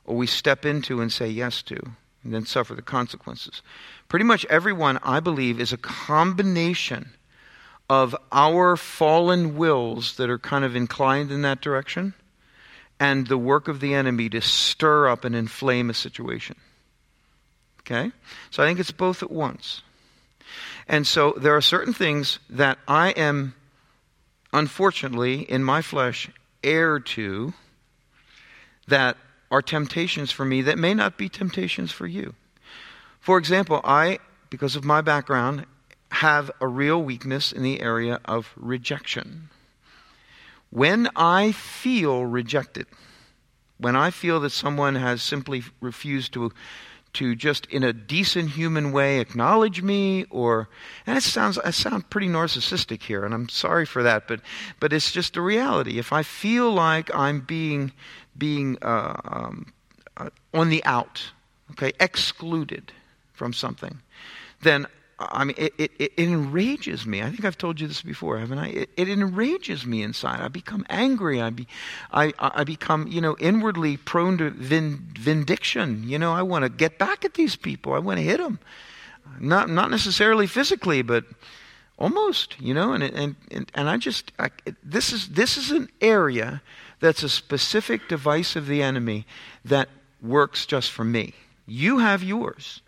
or 0.05 0.15
we 0.15 0.27
step 0.27 0.65
into 0.65 1.01
and 1.01 1.11
say 1.11 1.27
yes 1.27 1.61
to 1.63 1.77
and 2.23 2.33
then 2.33 2.45
suffer 2.45 2.73
the 2.75 2.81
consequences. 2.81 3.61
Pretty 4.07 4.25
much 4.25 4.45
everyone, 4.45 4.99
I 5.03 5.19
believe, 5.19 5.59
is 5.59 5.73
a 5.73 5.77
combination 5.77 7.11
of 7.89 8.15
our 8.31 8.77
fallen 8.77 9.57
wills 9.57 10.15
that 10.17 10.29
are 10.29 10.39
kind 10.39 10.63
of 10.63 10.75
inclined 10.75 11.31
in 11.31 11.41
that 11.41 11.61
direction 11.61 12.13
and 12.99 13.27
the 13.27 13.37
work 13.37 13.67
of 13.67 13.79
the 13.79 13.93
enemy 13.93 14.29
to 14.29 14.41
stir 14.41 15.09
up 15.09 15.25
and 15.25 15.35
inflame 15.35 15.89
a 15.89 15.93
situation. 15.93 16.55
Okay? 17.81 18.11
So 18.51 18.63
I 18.63 18.67
think 18.67 18.79
it's 18.79 18.91
both 18.91 19.23
at 19.23 19.31
once. 19.31 19.81
And 20.87 21.07
so 21.07 21.33
there 21.37 21.55
are 21.55 21.61
certain 21.61 21.93
things 21.93 22.39
that 22.49 22.77
I 22.87 23.09
am, 23.11 23.55
unfortunately, 24.53 25.41
in 25.41 25.63
my 25.63 25.81
flesh, 25.81 26.29
heir 26.63 26.99
to 26.99 27.53
that 28.87 29.17
are 29.49 29.61
temptations 29.61 30.31
for 30.31 30.45
me 30.45 30.61
that 30.61 30.77
may 30.77 30.93
not 30.93 31.17
be 31.17 31.29
temptations 31.29 31.91
for 31.91 32.07
you. 32.07 32.33
For 33.19 33.37
example, 33.37 33.81
I, 33.83 34.19
because 34.49 34.75
of 34.75 34.83
my 34.83 35.01
background, 35.01 35.65
have 36.11 36.51
a 36.59 36.67
real 36.67 37.01
weakness 37.01 37.51
in 37.51 37.63
the 37.63 37.81
area 37.81 38.19
of 38.25 38.53
rejection. 38.55 39.49
When 40.69 41.09
I 41.15 41.51
feel 41.51 42.25
rejected, 42.25 42.87
when 43.77 43.95
I 43.95 44.11
feel 44.11 44.39
that 44.41 44.51
someone 44.51 44.95
has 44.95 45.21
simply 45.21 45.63
refused 45.81 46.33
to 46.33 46.51
to 47.13 47.35
just 47.35 47.65
in 47.65 47.83
a 47.83 47.91
decent 47.91 48.51
human 48.51 48.93
way 48.93 49.19
acknowledge 49.19 49.81
me 49.81 50.25
or 50.29 50.69
and 51.05 51.17
it 51.17 51.23
sounds 51.23 51.57
I 51.57 51.71
sound 51.71 52.09
pretty 52.09 52.27
narcissistic 52.27 53.03
here 53.03 53.25
and 53.25 53.33
I'm 53.33 53.49
sorry 53.49 53.85
for 53.85 54.01
that 54.03 54.29
but 54.29 54.39
but 54.79 54.93
it's 54.93 55.11
just 55.11 55.35
a 55.35 55.41
reality 55.41 55.99
if 55.99 56.13
I 56.13 56.23
feel 56.23 56.71
like 56.71 57.13
I'm 57.13 57.41
being 57.41 57.91
being 58.37 58.77
uh, 58.81 59.19
um, 59.23 59.73
uh, 60.17 60.29
on 60.53 60.69
the 60.69 60.83
out 60.85 61.31
okay 61.71 61.91
excluded 61.99 62.91
from 63.33 63.53
something 63.53 63.99
then 64.61 64.87
I 65.29 65.43
mean, 65.43 65.55
it, 65.57 65.73
it, 65.77 65.91
it, 65.99 66.13
enrages 66.17 67.05
me. 67.05 67.21
I 67.21 67.29
think 67.29 67.45
I've 67.45 67.57
told 67.57 67.79
you 67.79 67.87
this 67.87 68.01
before, 68.01 68.39
haven't 68.39 68.57
I? 68.57 68.69
It, 68.69 68.89
it 68.97 69.09
enrages 69.09 69.85
me 69.85 70.01
inside. 70.01 70.41
I 70.41 70.47
become 70.47 70.85
angry. 70.89 71.41
I, 71.41 71.49
be, 71.51 71.67
I, 72.11 72.33
I 72.39 72.63
become, 72.63 73.07
you 73.07 73.21
know, 73.21 73.35
inwardly 73.39 73.97
prone 73.97 74.37
to 74.39 74.49
vin, 74.49 75.09
vindication. 75.13 76.03
You 76.07 76.17
know, 76.17 76.33
I 76.33 76.41
want 76.41 76.63
to 76.63 76.69
get 76.69 76.97
back 76.97 77.23
at 77.23 77.35
these 77.35 77.55
people. 77.55 77.93
I 77.93 77.99
want 77.99 78.17
to 78.17 78.23
hit 78.23 78.37
them. 78.37 78.59
Not, 79.39 79.69
not 79.69 79.91
necessarily 79.91 80.47
physically, 80.47 81.01
but 81.01 81.25
almost, 82.01 82.59
you 82.59 82.73
know, 82.73 82.93
and, 82.93 83.03
and, 83.03 83.35
and, 83.51 83.71
and 83.75 83.89
I 83.89 83.97
just, 83.97 84.31
I, 84.39 84.49
this, 84.83 85.13
is, 85.13 85.29
this 85.29 85.55
is 85.55 85.69
an 85.69 85.89
area 86.01 86.61
that's 86.99 87.21
a 87.21 87.29
specific 87.29 88.07
device 88.07 88.55
of 88.55 88.65
the 88.65 88.81
enemy 88.81 89.25
that 89.63 89.87
works 90.21 90.65
just 90.65 90.91
for 90.91 91.03
me. 91.03 91.33
You 91.67 91.99
have 91.99 92.23
yours. 92.23 92.81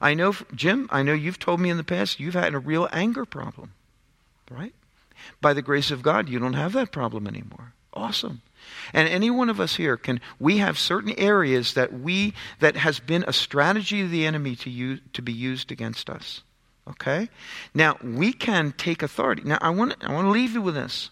I 0.00 0.14
know, 0.14 0.34
Jim, 0.54 0.88
I 0.90 1.02
know 1.02 1.12
you've 1.12 1.38
told 1.38 1.60
me 1.60 1.68
in 1.68 1.76
the 1.76 1.84
past 1.84 2.20
you've 2.20 2.34
had 2.34 2.54
a 2.54 2.58
real 2.58 2.88
anger 2.92 3.24
problem, 3.24 3.72
right? 4.50 4.74
By 5.40 5.52
the 5.52 5.62
grace 5.62 5.90
of 5.90 6.02
God, 6.02 6.28
you 6.28 6.38
don't 6.38 6.54
have 6.54 6.72
that 6.72 6.92
problem 6.92 7.26
anymore. 7.26 7.74
Awesome. 7.92 8.40
And 8.92 9.08
any 9.08 9.30
one 9.30 9.50
of 9.50 9.60
us 9.60 9.76
here 9.76 9.96
can, 9.96 10.20
we 10.38 10.58
have 10.58 10.78
certain 10.78 11.12
areas 11.18 11.74
that 11.74 11.92
we, 11.92 12.34
that 12.60 12.76
has 12.76 13.00
been 13.00 13.24
a 13.26 13.32
strategy 13.32 14.02
of 14.02 14.10
the 14.10 14.24
enemy 14.24 14.54
to 14.56 14.70
use, 14.70 15.00
to 15.12 15.22
be 15.22 15.32
used 15.32 15.72
against 15.72 16.08
us. 16.08 16.42
Okay? 16.90 17.28
Now, 17.74 17.96
we 18.02 18.32
can 18.32 18.72
take 18.76 19.02
authority. 19.02 19.42
Now, 19.44 19.58
I 19.60 19.70
want, 19.70 19.96
I 20.02 20.12
want 20.12 20.26
to 20.26 20.30
leave 20.30 20.52
you 20.52 20.62
with 20.62 20.74
this. 20.74 21.10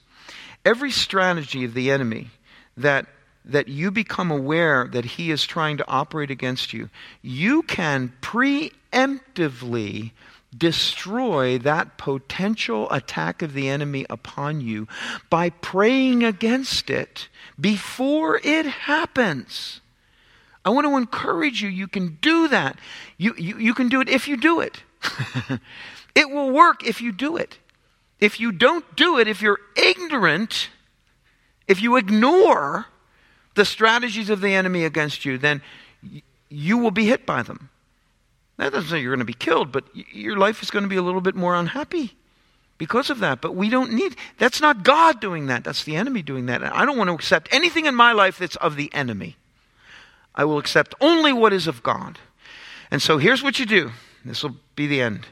Every 0.65 0.91
strategy 0.91 1.65
of 1.65 1.75
the 1.75 1.91
enemy 1.91 2.29
that 2.77 3.07
that 3.49 3.69
you 3.69 3.91
become 3.91 4.31
aware 4.31 4.87
that 4.93 5.05
he 5.05 5.31
is 5.31 5.47
trying 5.47 5.79
to 5.79 5.89
operate 5.89 6.31
against 6.31 6.73
you, 6.73 6.91
you 7.23 7.63
can 7.63 8.13
preemptively 8.21 10.11
destroy 10.57 11.59
that 11.59 11.99
potential 11.99 12.91
attack 12.91 13.43
of 13.43 13.53
the 13.55 13.69
enemy 13.69 14.07
upon 14.09 14.61
you 14.61 14.87
by 15.31 15.51
praying 15.51 16.25
against 16.25 16.91
it 16.91 17.29
before 17.59 18.41
it 18.45 18.67
happens. 18.67 19.81
I 20.65 20.71
want 20.71 20.87
to 20.87 20.97
encourage 20.97 21.63
you, 21.63 21.69
you 21.69 21.89
can 21.89 22.19
do 22.21 22.49
that. 22.49 22.79
You, 23.17 23.35
you, 23.39 23.59
you 23.59 23.75
can 23.75 23.89
do 23.89 24.01
it 24.01 24.09
if 24.09 24.29
you 24.29 24.37
do 24.37 24.61
it. 24.61 24.83
it 26.15 26.31
will 26.31 26.51
work 26.51 26.87
if 26.87 27.01
you 27.01 27.13
do 27.13 27.37
it. 27.37 27.59
If 28.21 28.41
you 28.41 28.53
don't 28.53 28.97
do 28.97 29.19
it, 29.19 29.29
if 29.29 29.41
you're 29.41 29.61
ignorant, 29.77 30.71
if 31.67 31.81
you 31.81 31.97
ignore, 31.97 32.87
the 33.59 33.65
strategies 33.65 34.31
of 34.31 34.41
the 34.41 34.55
enemy 34.55 34.85
against 34.85 35.25
you, 35.25 35.37
then 35.37 35.61
you 36.49 36.79
will 36.79 36.91
be 36.91 37.07
hit 37.07 37.27
by 37.27 37.43
them. 37.43 37.69
That 38.57 38.73
doesn't 38.73 38.89
say 38.91 39.01
you're 39.01 39.13
going 39.13 39.19
to 39.19 39.25
be 39.25 39.35
killed, 39.35 39.71
but 39.71 39.85
your 39.95 40.37
life 40.37 40.63
is 40.63 40.71
going 40.71 40.85
to 40.85 40.89
be 40.89 40.97
a 40.97 41.03
little 41.03 41.21
bit 41.21 41.35
more 41.35 41.55
unhappy 41.55 42.17
because 42.79 43.11
of 43.11 43.19
that. 43.19 43.41
But 43.41 43.55
we 43.55 43.69
don't 43.69 43.93
need, 43.93 44.17
that's 44.39 44.61
not 44.61 44.83
God 44.83 45.21
doing 45.21 45.47
that. 45.47 45.65
That's 45.65 45.85
the 45.85 45.97
enemy 45.97 46.23
doing 46.23 46.47
that. 46.47 46.63
I 46.63 46.87
don't 46.87 46.97
want 46.97 47.09
to 47.09 47.15
accept 47.15 47.49
anything 47.53 47.87
in 47.87 47.95
my 47.95 48.13
life 48.13 48.39
that's 48.39 48.57
of 48.57 48.77
the 48.77 48.93
enemy. 48.95 49.37
I 50.35 50.45
will 50.45 50.59
accept 50.59 50.95
only 51.01 51.33
what 51.33 51.53
is 51.53 51.67
of 51.67 51.83
God. 51.83 52.19
And 52.91 53.03
so 53.03 53.19
here's 53.19 53.43
what 53.43 53.59
you 53.59 53.67
do. 53.67 53.91
This 54.25 54.43
will 54.43 54.57
be 54.77 54.87
the 54.87 55.01
end. 55.01 55.27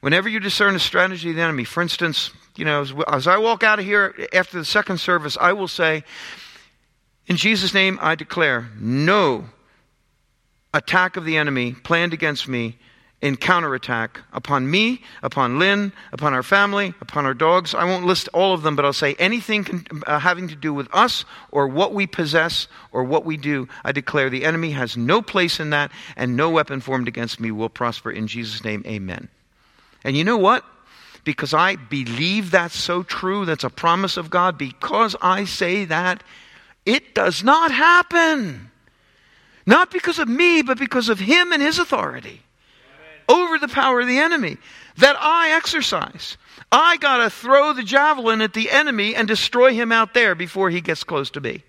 Whenever 0.00 0.28
you 0.28 0.40
discern 0.40 0.74
a 0.74 0.78
strategy 0.78 1.30
of 1.30 1.36
the 1.36 1.42
enemy, 1.42 1.64
for 1.64 1.82
instance, 1.82 2.30
you 2.56 2.64
know, 2.64 2.82
as, 2.82 2.92
as 3.08 3.26
I 3.26 3.38
walk 3.38 3.62
out 3.62 3.78
of 3.78 3.84
here 3.84 4.14
after 4.32 4.58
the 4.58 4.64
second 4.64 4.98
service, 4.98 5.36
I 5.40 5.52
will 5.52 5.68
say, 5.68 6.04
in 7.26 7.36
Jesus' 7.36 7.72
name, 7.72 7.98
I 8.02 8.14
declare 8.14 8.68
no 8.78 9.46
attack 10.74 11.16
of 11.16 11.24
the 11.24 11.36
enemy 11.36 11.72
planned 11.72 12.12
against 12.12 12.48
me 12.48 12.78
in 13.24 13.38
counterattack 13.38 14.20
upon 14.34 14.70
me, 14.70 15.00
upon 15.22 15.58
Lynn, 15.58 15.94
upon 16.12 16.34
our 16.34 16.42
family, 16.42 16.92
upon 17.00 17.24
our 17.24 17.32
dogs. 17.32 17.74
I 17.74 17.84
won't 17.84 18.04
list 18.04 18.28
all 18.34 18.52
of 18.52 18.60
them, 18.60 18.76
but 18.76 18.84
I'll 18.84 18.92
say 18.92 19.14
anything 19.18 19.86
uh, 20.06 20.18
having 20.18 20.46
to 20.48 20.54
do 20.54 20.74
with 20.74 20.94
us 20.94 21.24
or 21.50 21.66
what 21.66 21.94
we 21.94 22.06
possess 22.06 22.68
or 22.92 23.02
what 23.02 23.24
we 23.24 23.38
do. 23.38 23.66
I 23.82 23.92
declare 23.92 24.28
the 24.28 24.44
enemy 24.44 24.72
has 24.72 24.98
no 24.98 25.22
place 25.22 25.58
in 25.58 25.70
that, 25.70 25.90
and 26.18 26.36
no 26.36 26.50
weapon 26.50 26.82
formed 26.82 27.08
against 27.08 27.40
me 27.40 27.50
will 27.50 27.70
prosper. 27.70 28.10
In 28.10 28.26
Jesus' 28.26 28.62
name, 28.62 28.82
amen. 28.84 29.30
And 30.04 30.18
you 30.18 30.22
know 30.22 30.36
what? 30.36 30.62
Because 31.24 31.54
I 31.54 31.76
believe 31.76 32.50
that's 32.50 32.76
so 32.76 33.02
true, 33.02 33.46
that's 33.46 33.64
a 33.64 33.70
promise 33.70 34.18
of 34.18 34.28
God, 34.28 34.58
because 34.58 35.16
I 35.22 35.46
say 35.46 35.86
that, 35.86 36.22
it 36.84 37.14
does 37.14 37.42
not 37.42 37.70
happen. 37.70 38.70
Not 39.64 39.90
because 39.90 40.18
of 40.18 40.28
me, 40.28 40.60
but 40.60 40.78
because 40.78 41.08
of 41.08 41.18
Him 41.20 41.52
and 41.52 41.62
His 41.62 41.78
authority 41.78 42.42
over 43.28 43.58
the 43.58 43.68
power 43.68 44.00
of 44.00 44.06
the 44.06 44.18
enemy 44.18 44.58
that 44.96 45.16
I 45.18 45.52
exercise. 45.52 46.36
I 46.70 46.96
got 46.96 47.18
to 47.18 47.30
throw 47.30 47.72
the 47.72 47.82
javelin 47.82 48.40
at 48.40 48.52
the 48.52 48.70
enemy 48.70 49.14
and 49.14 49.28
destroy 49.28 49.72
him 49.74 49.92
out 49.92 50.14
there 50.14 50.34
before 50.34 50.70
he 50.70 50.80
gets 50.80 51.04
close 51.04 51.30
to 51.30 51.40
me. 51.40 51.62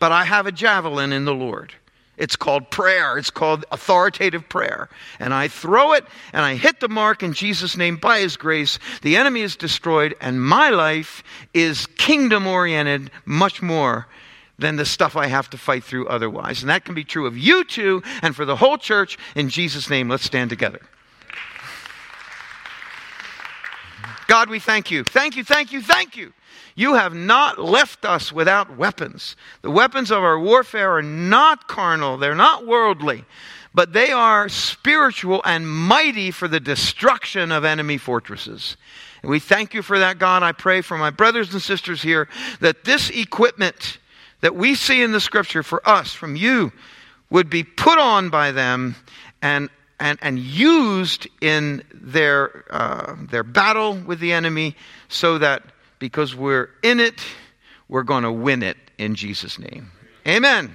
But 0.00 0.12
I 0.12 0.24
have 0.24 0.46
a 0.46 0.52
javelin 0.52 1.12
in 1.12 1.24
the 1.24 1.34
Lord. 1.34 1.72
It's 2.16 2.36
called 2.36 2.70
prayer. 2.70 3.16
It's 3.16 3.30
called 3.30 3.64
authoritative 3.72 4.48
prayer. 4.48 4.90
And 5.18 5.32
I 5.32 5.48
throw 5.48 5.92
it 5.94 6.04
and 6.32 6.44
I 6.44 6.54
hit 6.54 6.80
the 6.80 6.88
mark 6.88 7.22
in 7.22 7.32
Jesus' 7.32 7.76
name 7.76 7.96
by 7.96 8.20
His 8.20 8.36
grace. 8.36 8.78
The 9.00 9.16
enemy 9.16 9.40
is 9.40 9.56
destroyed 9.56 10.14
and 10.20 10.42
my 10.42 10.68
life 10.68 11.22
is 11.54 11.86
kingdom 11.86 12.46
oriented 12.46 13.10
much 13.24 13.62
more 13.62 14.06
than 14.60 14.76
the 14.76 14.84
stuff 14.84 15.16
I 15.16 15.26
have 15.26 15.50
to 15.50 15.58
fight 15.58 15.82
through 15.82 16.06
otherwise. 16.06 16.62
And 16.62 16.70
that 16.70 16.84
can 16.84 16.94
be 16.94 17.04
true 17.04 17.26
of 17.26 17.36
you 17.36 17.64
too 17.64 18.02
and 18.22 18.36
for 18.36 18.44
the 18.44 18.56
whole 18.56 18.78
church. 18.78 19.18
In 19.34 19.48
Jesus' 19.48 19.90
name, 19.90 20.08
let's 20.08 20.24
stand 20.24 20.50
together. 20.50 20.80
God, 24.28 24.48
we 24.48 24.60
thank 24.60 24.90
you. 24.90 25.02
Thank 25.02 25.36
you, 25.36 25.42
thank 25.42 25.72
you, 25.72 25.82
thank 25.82 26.16
you. 26.16 26.32
You 26.76 26.94
have 26.94 27.14
not 27.14 27.58
left 27.58 28.04
us 28.04 28.32
without 28.32 28.76
weapons. 28.76 29.34
The 29.62 29.70
weapons 29.70 30.10
of 30.10 30.22
our 30.22 30.38
warfare 30.38 30.92
are 30.96 31.02
not 31.02 31.66
carnal, 31.66 32.16
they're 32.16 32.34
not 32.34 32.66
worldly, 32.66 33.24
but 33.74 33.92
they 33.92 34.12
are 34.12 34.48
spiritual 34.48 35.42
and 35.44 35.68
mighty 35.68 36.30
for 36.30 36.48
the 36.48 36.60
destruction 36.60 37.50
of 37.50 37.64
enemy 37.64 37.98
fortresses. 37.98 38.76
And 39.22 39.30
we 39.30 39.40
thank 39.40 39.74
you 39.74 39.82
for 39.82 39.98
that, 39.98 40.18
God. 40.18 40.42
I 40.42 40.52
pray 40.52 40.80
for 40.80 40.96
my 40.96 41.10
brothers 41.10 41.52
and 41.52 41.60
sisters 41.60 42.02
here 42.02 42.28
that 42.60 42.84
this 42.84 43.10
equipment 43.10 43.98
that 44.40 44.54
we 44.54 44.74
see 44.74 45.02
in 45.02 45.12
the 45.12 45.20
scripture 45.20 45.62
for 45.62 45.86
us 45.88 46.12
from 46.12 46.36
you 46.36 46.72
would 47.30 47.50
be 47.50 47.62
put 47.62 47.98
on 47.98 48.30
by 48.30 48.52
them 48.52 48.96
and 49.42 49.68
and, 50.00 50.18
and 50.22 50.38
used 50.38 51.28
in 51.40 51.84
their, 51.92 52.64
uh, 52.70 53.14
their 53.30 53.44
battle 53.44 53.94
with 53.94 54.18
the 54.18 54.32
enemy 54.32 54.74
so 55.08 55.38
that 55.38 55.62
because 55.98 56.34
we're 56.34 56.70
in 56.82 56.98
it, 56.98 57.20
we're 57.88 58.02
going 58.02 58.24
to 58.24 58.32
win 58.32 58.62
it 58.62 58.78
in 58.98 59.14
Jesus' 59.14 59.58
name. 59.58 59.92
Amen. 60.26 60.72